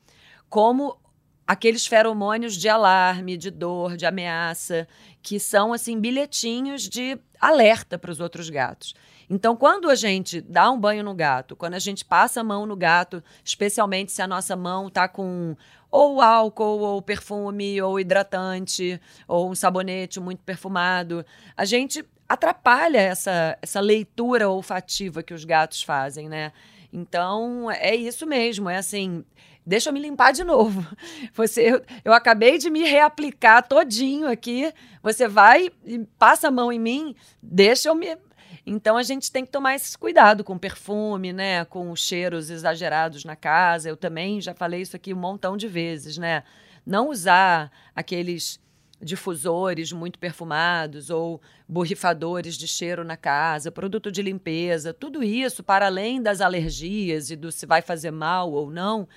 como 0.48 0.96
aqueles 1.46 1.86
feromônios 1.86 2.56
de 2.56 2.68
alarme, 2.68 3.36
de 3.36 3.50
dor, 3.50 3.96
de 3.96 4.06
ameaça, 4.06 4.86
que 5.22 5.38
são 5.38 5.72
assim 5.72 5.98
bilhetinhos 6.00 6.88
de 6.88 7.18
alerta 7.40 7.98
para 7.98 8.10
os 8.10 8.20
outros 8.20 8.48
gatos. 8.48 8.94
Então, 9.28 9.56
quando 9.56 9.88
a 9.88 9.94
gente 9.94 10.40
dá 10.40 10.70
um 10.70 10.78
banho 10.78 11.02
no 11.02 11.14
gato, 11.14 11.56
quando 11.56 11.74
a 11.74 11.78
gente 11.78 12.04
passa 12.04 12.40
a 12.40 12.44
mão 12.44 12.66
no 12.66 12.76
gato, 12.76 13.22
especialmente 13.44 14.12
se 14.12 14.20
a 14.20 14.26
nossa 14.26 14.54
mão 14.54 14.90
tá 14.90 15.08
com 15.08 15.56
ou 15.90 16.22
álcool, 16.22 16.80
ou 16.80 17.02
perfume, 17.02 17.80
ou 17.82 18.00
hidratante, 18.00 19.00
ou 19.28 19.50
um 19.50 19.54
sabonete 19.54 20.18
muito 20.18 20.42
perfumado, 20.42 21.24
a 21.56 21.66
gente 21.66 22.04
atrapalha 22.26 22.98
essa, 22.98 23.58
essa 23.60 23.78
leitura 23.78 24.48
olfativa 24.48 25.22
que 25.22 25.34
os 25.34 25.44
gatos 25.44 25.82
fazem, 25.82 26.28
né? 26.30 26.52
Então, 26.90 27.70
é 27.70 27.94
isso 27.94 28.26
mesmo, 28.26 28.68
é 28.68 28.76
assim, 28.76 29.24
deixa 29.64 29.90
eu 29.90 29.92
me 29.92 30.00
limpar 30.00 30.32
de 30.32 30.44
novo. 30.44 30.86
Você, 31.34 31.62
eu, 31.62 31.82
eu, 32.04 32.12
acabei 32.12 32.58
de 32.58 32.70
me 32.70 32.82
reaplicar 32.82 33.66
todinho 33.66 34.28
aqui. 34.28 34.72
Você 35.02 35.28
vai 35.28 35.70
e 35.84 36.00
passa 36.18 36.48
a 36.48 36.50
mão 36.50 36.72
em 36.72 36.78
mim, 36.78 37.14
deixa 37.42 37.88
eu 37.88 37.94
me. 37.94 38.16
Então 38.64 38.96
a 38.96 39.02
gente 39.02 39.32
tem 39.32 39.44
que 39.44 39.50
tomar 39.50 39.74
esse 39.74 39.96
cuidado 39.98 40.44
com 40.44 40.56
perfume, 40.56 41.32
né? 41.32 41.64
Com 41.64 41.94
cheiros 41.96 42.50
exagerados 42.50 43.24
na 43.24 43.34
casa. 43.34 43.88
Eu 43.88 43.96
também 43.96 44.40
já 44.40 44.54
falei 44.54 44.82
isso 44.82 44.94
aqui 44.94 45.12
um 45.12 45.18
montão 45.18 45.56
de 45.56 45.66
vezes, 45.66 46.18
né? 46.18 46.44
Não 46.86 47.08
usar 47.08 47.70
aqueles 47.94 48.60
difusores 49.02 49.92
muito 49.92 50.18
perfumados 50.18 51.10
ou 51.10 51.40
borrifadores 51.68 52.56
de 52.56 52.68
cheiro 52.68 53.02
na 53.02 53.16
casa, 53.16 53.72
produto 53.72 54.12
de 54.12 54.22
limpeza, 54.22 54.94
tudo 54.94 55.24
isso, 55.24 55.62
para 55.62 55.86
além 55.86 56.22
das 56.22 56.40
alergias 56.40 57.30
e 57.30 57.36
do 57.36 57.50
se 57.50 57.66
vai 57.66 57.82
fazer 57.82 58.12
mal 58.12 58.52
ou 58.52 58.70
não, 58.70 59.08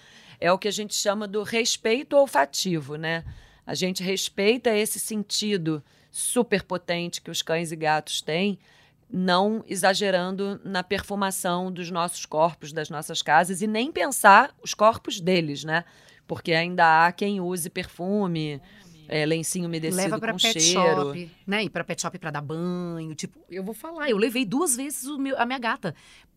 é 0.46 0.52
o 0.52 0.58
que 0.60 0.68
a 0.68 0.72
gente 0.72 0.94
chama 0.94 1.28
do 1.28 1.44
respeito 1.44 2.16
olfativo, 2.16 2.96
né? 2.96 3.24
A 3.66 3.74
gente 3.74 4.04
respeita 4.04 4.70
esse 4.76 5.00
sentido 5.00 5.84
super 6.12 6.62
potente 6.64 7.22
que 7.22 7.32
os 7.32 7.42
cães 7.42 7.72
e 7.72 7.76
gatos 7.76 8.22
têm, 8.22 8.60
não 9.10 9.64
exagerando 9.68 10.60
na 10.64 10.84
perfumação 10.84 11.72
dos 11.72 11.90
nossos 11.92 12.26
corpos, 12.26 12.72
das 12.72 12.90
nossas 12.90 13.22
casas 13.22 13.62
e 13.62 13.68
nem 13.68 13.92
pensar 13.92 14.54
os 14.64 14.74
corpos 14.74 15.20
deles, 15.20 15.64
né? 15.64 15.84
Porque 16.28 16.54
ainda 16.54 17.06
há 17.08 17.12
quem 17.12 17.40
use 17.40 17.70
perfume, 17.70 18.62
é, 19.08 19.26
lencinho 19.26 19.68
umedecido 19.68 20.02
Leva 20.02 20.20
pra 20.20 20.32
com 20.34 20.40
pet 20.40 20.60
cheiro. 20.60 20.82
shop, 21.08 21.32
né? 21.46 21.64
Ir 21.64 21.70
pra 21.70 21.84
pet 21.84 22.02
shop 22.02 22.18
pra 22.18 22.32
dar 22.32 22.42
banho. 22.42 23.14
Tipo, 23.14 23.40
eu 23.50 23.64
vou 23.64 23.74
falar, 23.76 24.10
eu 24.10 24.18
levei 24.18 24.44
duas 24.46 24.76
vezes 24.76 25.06
o 25.06 25.18
meu- 25.20 25.38
a 25.40 25.46
minha 25.46 25.60
gata 25.60 25.94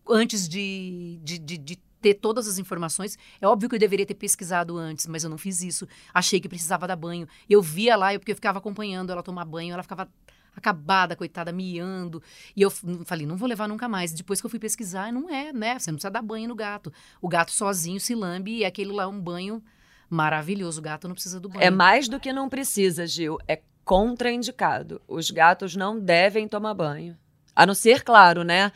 antes 0.07 0.47
de, 0.47 1.19
de, 1.23 1.37
de, 1.39 1.57
de 1.57 1.79
ter 2.01 2.15
todas 2.15 2.47
as 2.47 2.57
informações. 2.57 3.17
É 3.41 3.47
óbvio 3.47 3.69
que 3.69 3.75
eu 3.75 3.79
deveria 3.79 4.05
ter 4.05 4.13
pesquisado 4.15 4.77
antes, 4.77 5.05
mas 5.07 5.23
eu 5.23 5.29
não 5.29 5.37
fiz 5.37 5.61
isso. 5.61 5.87
Achei 6.13 6.39
que 6.39 6.47
precisava 6.49 6.87
dar 6.87 6.95
banho. 6.95 7.27
Eu 7.49 7.61
via 7.61 7.95
lá, 7.95 8.13
eu- 8.13 8.19
porque 8.19 8.31
eu 8.31 8.35
ficava 8.35 8.57
acompanhando 8.59 9.11
ela 9.11 9.21
tomar 9.23 9.45
banho, 9.45 9.73
ela 9.73 9.83
ficava 9.83 10.07
acabada, 10.55 11.15
coitada, 11.15 11.51
miando. 11.51 12.21
E 12.55 12.61
eu 12.61 12.69
falei, 13.05 13.25
não 13.25 13.37
vou 13.37 13.47
levar 13.47 13.67
nunca 13.67 13.87
mais. 13.87 14.11
Depois 14.11 14.41
que 14.41 14.45
eu 14.45 14.49
fui 14.49 14.59
pesquisar, 14.59 15.11
não 15.13 15.29
é, 15.29 15.53
né? 15.53 15.79
Você 15.79 15.91
não 15.91 15.95
precisa 15.95 16.11
dar 16.11 16.21
banho 16.21 16.47
no 16.49 16.55
gato. 16.55 16.91
O 17.21 17.29
gato 17.29 17.51
sozinho 17.51 17.99
se 17.99 18.13
lambe 18.13 18.57
e 18.57 18.65
aquele 18.65 18.91
lá 18.91 19.03
é 19.03 19.07
um 19.07 19.19
banho 19.19 19.63
maravilhoso. 20.09 20.79
O 20.79 20.83
gato 20.83 21.07
não 21.07 21.13
precisa 21.15 21.39
do 21.39 21.47
banho. 21.49 21.63
É 21.63 21.69
mais 21.69 22.09
do 22.09 22.19
que 22.19 22.33
não 22.33 22.49
precisa, 22.49 23.05
Gil. 23.07 23.37
É 23.47 23.61
contraindicado. 23.85 25.01
Os 25.07 25.31
gatos 25.31 25.75
não 25.75 25.99
devem 25.99 26.47
tomar 26.47 26.73
banho. 26.73 27.17
A 27.55 27.65
não 27.65 27.73
ser, 27.73 28.03
claro, 28.03 28.43
né? 28.43 28.71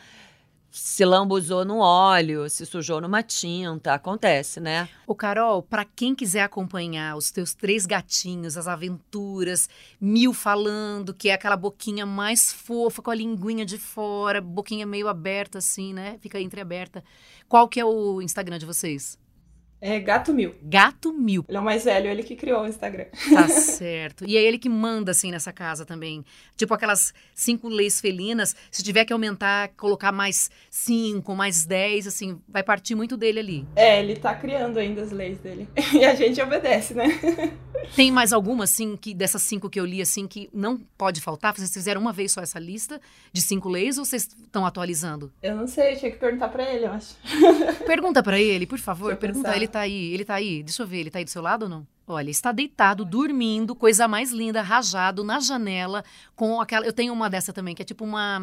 Se 0.76 1.04
lambuzou 1.04 1.64
no 1.64 1.78
óleo, 1.78 2.50
se 2.50 2.66
sujou 2.66 3.00
numa 3.00 3.22
tinta, 3.22 3.94
acontece, 3.94 4.58
né? 4.58 4.88
Ô, 5.06 5.14
Carol, 5.14 5.62
pra 5.62 5.84
quem 5.84 6.16
quiser 6.16 6.42
acompanhar 6.42 7.16
os 7.16 7.30
teus 7.30 7.54
três 7.54 7.86
gatinhos, 7.86 8.56
as 8.56 8.66
aventuras, 8.66 9.68
Mil 10.00 10.34
falando, 10.34 11.14
que 11.14 11.28
é 11.28 11.34
aquela 11.34 11.56
boquinha 11.56 12.04
mais 12.04 12.52
fofa, 12.52 13.00
com 13.00 13.12
a 13.12 13.14
linguinha 13.14 13.64
de 13.64 13.78
fora, 13.78 14.40
boquinha 14.40 14.84
meio 14.84 15.06
aberta 15.06 15.58
assim, 15.58 15.94
né? 15.94 16.18
Fica 16.20 16.40
entreaberta. 16.40 17.04
Qual 17.48 17.68
que 17.68 17.78
é 17.78 17.84
o 17.84 18.20
Instagram 18.20 18.58
de 18.58 18.66
vocês? 18.66 19.16
É 19.80 20.00
Gato 20.00 20.32
Mil. 20.32 20.54
Gato 20.62 21.12
Mil. 21.12 21.44
Ele 21.48 21.56
é 21.58 21.60
o 21.60 21.64
mais 21.64 21.84
velho, 21.84 22.08
ele 22.08 22.22
que 22.22 22.34
criou 22.34 22.62
o 22.62 22.66
Instagram. 22.66 23.04
Tá 23.32 23.48
certo. 23.52 24.24
E 24.26 24.36
é 24.36 24.42
ele 24.42 24.58
que 24.58 24.68
manda, 24.68 25.10
assim, 25.10 25.30
nessa 25.30 25.52
casa 25.52 25.84
também. 25.84 26.24
Tipo 26.56 26.72
aquelas 26.72 27.12
cinco 27.34 27.68
leis 27.68 28.00
felinas. 28.00 28.56
Se 28.70 28.82
tiver 28.82 29.04
que 29.04 29.12
aumentar, 29.12 29.68
colocar 29.76 30.10
mais 30.10 30.50
cinco, 30.70 31.34
mais 31.34 31.66
dez, 31.66 32.06
assim, 32.06 32.40
vai 32.48 32.62
partir 32.62 32.94
muito 32.94 33.16
dele 33.16 33.40
ali. 33.40 33.68
É, 33.76 34.00
ele 34.00 34.16
tá 34.16 34.34
criando 34.34 34.78
ainda 34.78 35.02
as 35.02 35.12
leis 35.12 35.38
dele. 35.38 35.68
E 35.94 36.04
a 36.04 36.14
gente 36.14 36.40
obedece, 36.42 36.92
né? 36.94 37.06
Tem 37.94 38.10
mais 38.10 38.32
alguma, 38.32 38.64
assim, 38.64 38.96
que 38.96 39.14
dessas 39.14 39.42
cinco 39.42 39.70
que 39.70 39.78
eu 39.78 39.84
li, 39.84 40.00
assim, 40.00 40.26
que 40.26 40.48
não 40.52 40.78
pode 40.98 41.20
faltar? 41.20 41.54
Vocês 41.54 41.72
fizeram 41.72 42.00
uma 42.00 42.12
vez 42.12 42.32
só 42.32 42.40
essa 42.40 42.58
lista 42.58 43.00
de 43.32 43.40
cinco 43.42 43.68
leis 43.68 43.98
ou 43.98 44.04
vocês 44.04 44.26
estão 44.26 44.66
atualizando? 44.66 45.32
Eu 45.42 45.54
não 45.54 45.66
sei, 45.66 45.94
tinha 45.96 46.10
que 46.10 46.16
perguntar 46.16 46.48
pra 46.48 46.64
ele, 46.64 46.86
eu 46.86 46.92
acho. 46.92 47.14
Pergunta 47.86 48.22
pra 48.22 48.40
ele, 48.40 48.66
por 48.66 48.78
favor. 48.78 49.14
Pergunta, 49.16 49.54
ele 49.54 49.68
tá 49.74 49.80
aí, 49.80 50.12
ele 50.12 50.24
tá 50.24 50.34
aí. 50.34 50.62
Deixa 50.62 50.82
eu 50.82 50.86
ver, 50.86 50.98
ele 51.00 51.10
tá 51.10 51.18
aí 51.18 51.24
do 51.24 51.30
seu 51.30 51.42
lado 51.42 51.64
ou 51.64 51.68
não? 51.68 51.86
Olha, 52.06 52.30
está 52.30 52.52
deitado, 52.52 53.04
dormindo, 53.04 53.74
coisa 53.74 54.06
mais 54.06 54.30
linda, 54.30 54.60
rajado 54.60 55.24
na 55.24 55.40
janela, 55.40 56.04
com 56.36 56.60
aquela. 56.60 56.84
Eu 56.84 56.92
tenho 56.92 57.12
uma 57.12 57.28
dessa 57.30 57.52
também, 57.52 57.74
que 57.74 57.82
é 57.82 57.84
tipo 57.84 58.04
uma, 58.04 58.38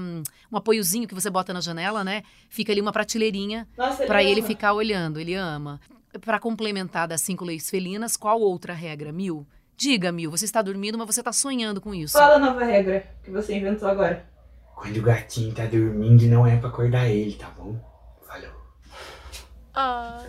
um 0.51 0.57
apoiozinho 0.57 1.07
que 1.07 1.13
você 1.13 1.29
bota 1.29 1.53
na 1.53 1.61
janela, 1.61 2.03
né? 2.03 2.23
Fica 2.49 2.71
ali 2.71 2.81
uma 2.81 2.91
prateleirinha 2.91 3.67
Nossa, 3.77 4.05
pra 4.05 4.23
ele 4.23 4.39
ama. 4.39 4.47
ficar 4.47 4.73
olhando. 4.73 5.19
Ele 5.19 5.35
ama. 5.35 5.79
Pra 6.21 6.39
complementar 6.39 7.07
das 7.07 7.21
cinco 7.21 7.45
leis 7.45 7.69
felinas, 7.69 8.17
qual 8.17 8.41
outra 8.41 8.73
regra, 8.73 9.11
Mil? 9.11 9.47
Diga, 9.77 10.11
Mil, 10.11 10.29
você 10.29 10.45
está 10.45 10.61
dormindo, 10.61 10.97
mas 10.97 11.07
você 11.07 11.21
está 11.21 11.31
sonhando 11.31 11.79
com 11.79 11.93
isso. 11.93 12.17
Fala 12.17 12.35
a 12.35 12.39
nova 12.39 12.63
regra 12.65 13.07
que 13.23 13.31
você 13.31 13.55
inventou 13.55 13.87
agora. 13.87 14.25
Quando 14.75 14.97
o 14.97 15.01
gatinho 15.03 15.53
tá 15.53 15.65
dormindo, 15.65 16.25
não 16.25 16.45
é 16.45 16.57
pra 16.57 16.69
acordar 16.69 17.07
ele, 17.07 17.33
tá 17.35 17.49
bom? 17.51 17.79
Falou. 18.27 18.49
Ah, 19.73 20.23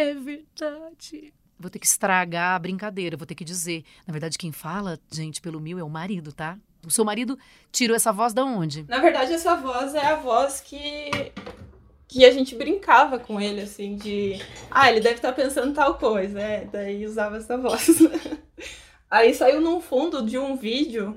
é 0.00 0.14
verdade. 0.14 1.32
Vou 1.58 1.70
ter 1.70 1.78
que 1.78 1.86
estragar 1.86 2.54
a 2.54 2.58
brincadeira, 2.58 3.16
vou 3.16 3.26
ter 3.26 3.34
que 3.34 3.44
dizer. 3.44 3.84
Na 4.06 4.12
verdade, 4.12 4.38
quem 4.38 4.52
fala, 4.52 4.98
gente, 5.10 5.40
pelo 5.40 5.60
mil 5.60 5.78
é 5.78 5.82
o 5.82 5.90
marido, 5.90 6.32
tá? 6.32 6.56
O 6.86 6.90
seu 6.90 7.04
marido 7.04 7.36
tirou 7.72 7.96
essa 7.96 8.12
voz 8.12 8.32
da 8.32 8.44
onde? 8.44 8.84
Na 8.88 9.00
verdade, 9.00 9.32
essa 9.32 9.56
voz 9.56 9.94
é 9.94 10.06
a 10.06 10.14
voz 10.14 10.60
que 10.60 11.10
que 12.08 12.24
a 12.24 12.30
gente 12.30 12.56
brincava 12.56 13.18
com 13.18 13.38
ele, 13.38 13.60
assim, 13.60 13.96
de. 13.96 14.40
Ah, 14.70 14.90
ele 14.90 15.00
deve 15.00 15.16
estar 15.16 15.32
pensando 15.32 15.74
tal 15.74 15.98
coisa, 15.98 16.40
é. 16.40 16.64
Daí 16.64 17.04
usava 17.04 17.36
essa 17.36 17.58
voz. 17.58 17.86
Aí 19.10 19.34
saiu 19.34 19.60
num 19.60 19.80
fundo 19.80 20.24
de 20.24 20.38
um 20.38 20.56
vídeo 20.56 21.16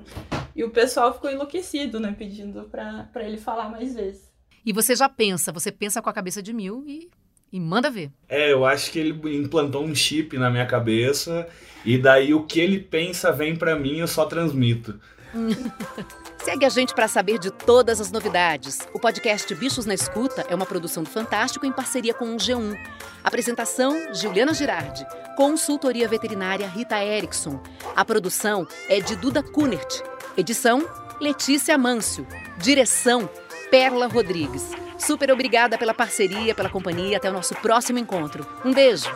e 0.54 0.62
o 0.62 0.70
pessoal 0.70 1.14
ficou 1.14 1.30
enlouquecido, 1.30 1.98
né? 1.98 2.14
Pedindo 2.16 2.64
pra, 2.64 3.08
pra 3.12 3.24
ele 3.24 3.38
falar 3.38 3.70
mais 3.70 3.94
vezes. 3.94 4.30
E 4.64 4.72
você 4.72 4.94
já 4.94 5.08
pensa, 5.08 5.50
você 5.50 5.72
pensa 5.72 6.00
com 6.00 6.08
a 6.08 6.12
cabeça 6.12 6.42
de 6.42 6.52
mil 6.52 6.84
e, 6.86 7.10
e 7.52 7.60
manda 7.60 7.90
ver. 7.90 8.10
É, 8.28 8.52
eu 8.52 8.64
acho 8.64 8.90
que 8.90 8.98
ele 8.98 9.36
implantou 9.36 9.84
um 9.84 9.94
chip 9.94 10.36
na 10.38 10.50
minha 10.50 10.66
cabeça 10.66 11.46
e 11.84 11.98
daí 11.98 12.32
o 12.32 12.44
que 12.44 12.60
ele 12.60 12.78
pensa 12.78 13.30
vem 13.30 13.54
pra 13.54 13.76
mim 13.76 13.98
eu 13.98 14.08
só 14.08 14.24
transmito. 14.24 14.98
Segue 16.42 16.64
a 16.64 16.68
gente 16.68 16.94
para 16.94 17.06
saber 17.06 17.38
de 17.38 17.50
todas 17.50 18.00
as 18.00 18.10
novidades. 18.10 18.80
O 18.92 18.98
podcast 18.98 19.54
Bichos 19.54 19.86
na 19.86 19.94
Escuta 19.94 20.44
é 20.48 20.54
uma 20.54 20.66
produção 20.66 21.02
do 21.02 21.08
Fantástico 21.08 21.64
em 21.64 21.72
parceria 21.72 22.12
com 22.12 22.34
o 22.34 22.36
G1. 22.36 22.76
Apresentação: 23.22 24.12
Juliana 24.12 24.52
Girardi. 24.52 25.06
Consultoria 25.36 26.08
veterinária 26.08 26.66
Rita 26.66 27.02
Erickson. 27.02 27.62
A 27.94 28.04
produção 28.04 28.66
é 28.88 29.00
de 29.00 29.16
Duda 29.16 29.42
Kunert. 29.42 30.02
Edição: 30.36 30.86
Letícia 31.20 31.78
Mâncio. 31.78 32.26
Direção: 32.58 33.30
Perla 33.70 34.06
Rodrigues. 34.06 34.70
Super 35.04 35.32
obrigada 35.32 35.76
pela 35.76 35.92
parceria, 35.92 36.54
pela 36.54 36.68
companhia. 36.68 37.16
Até 37.16 37.28
o 37.28 37.32
nosso 37.32 37.54
próximo 37.56 37.98
encontro. 37.98 38.46
Um 38.64 38.72
beijo. 38.72 39.10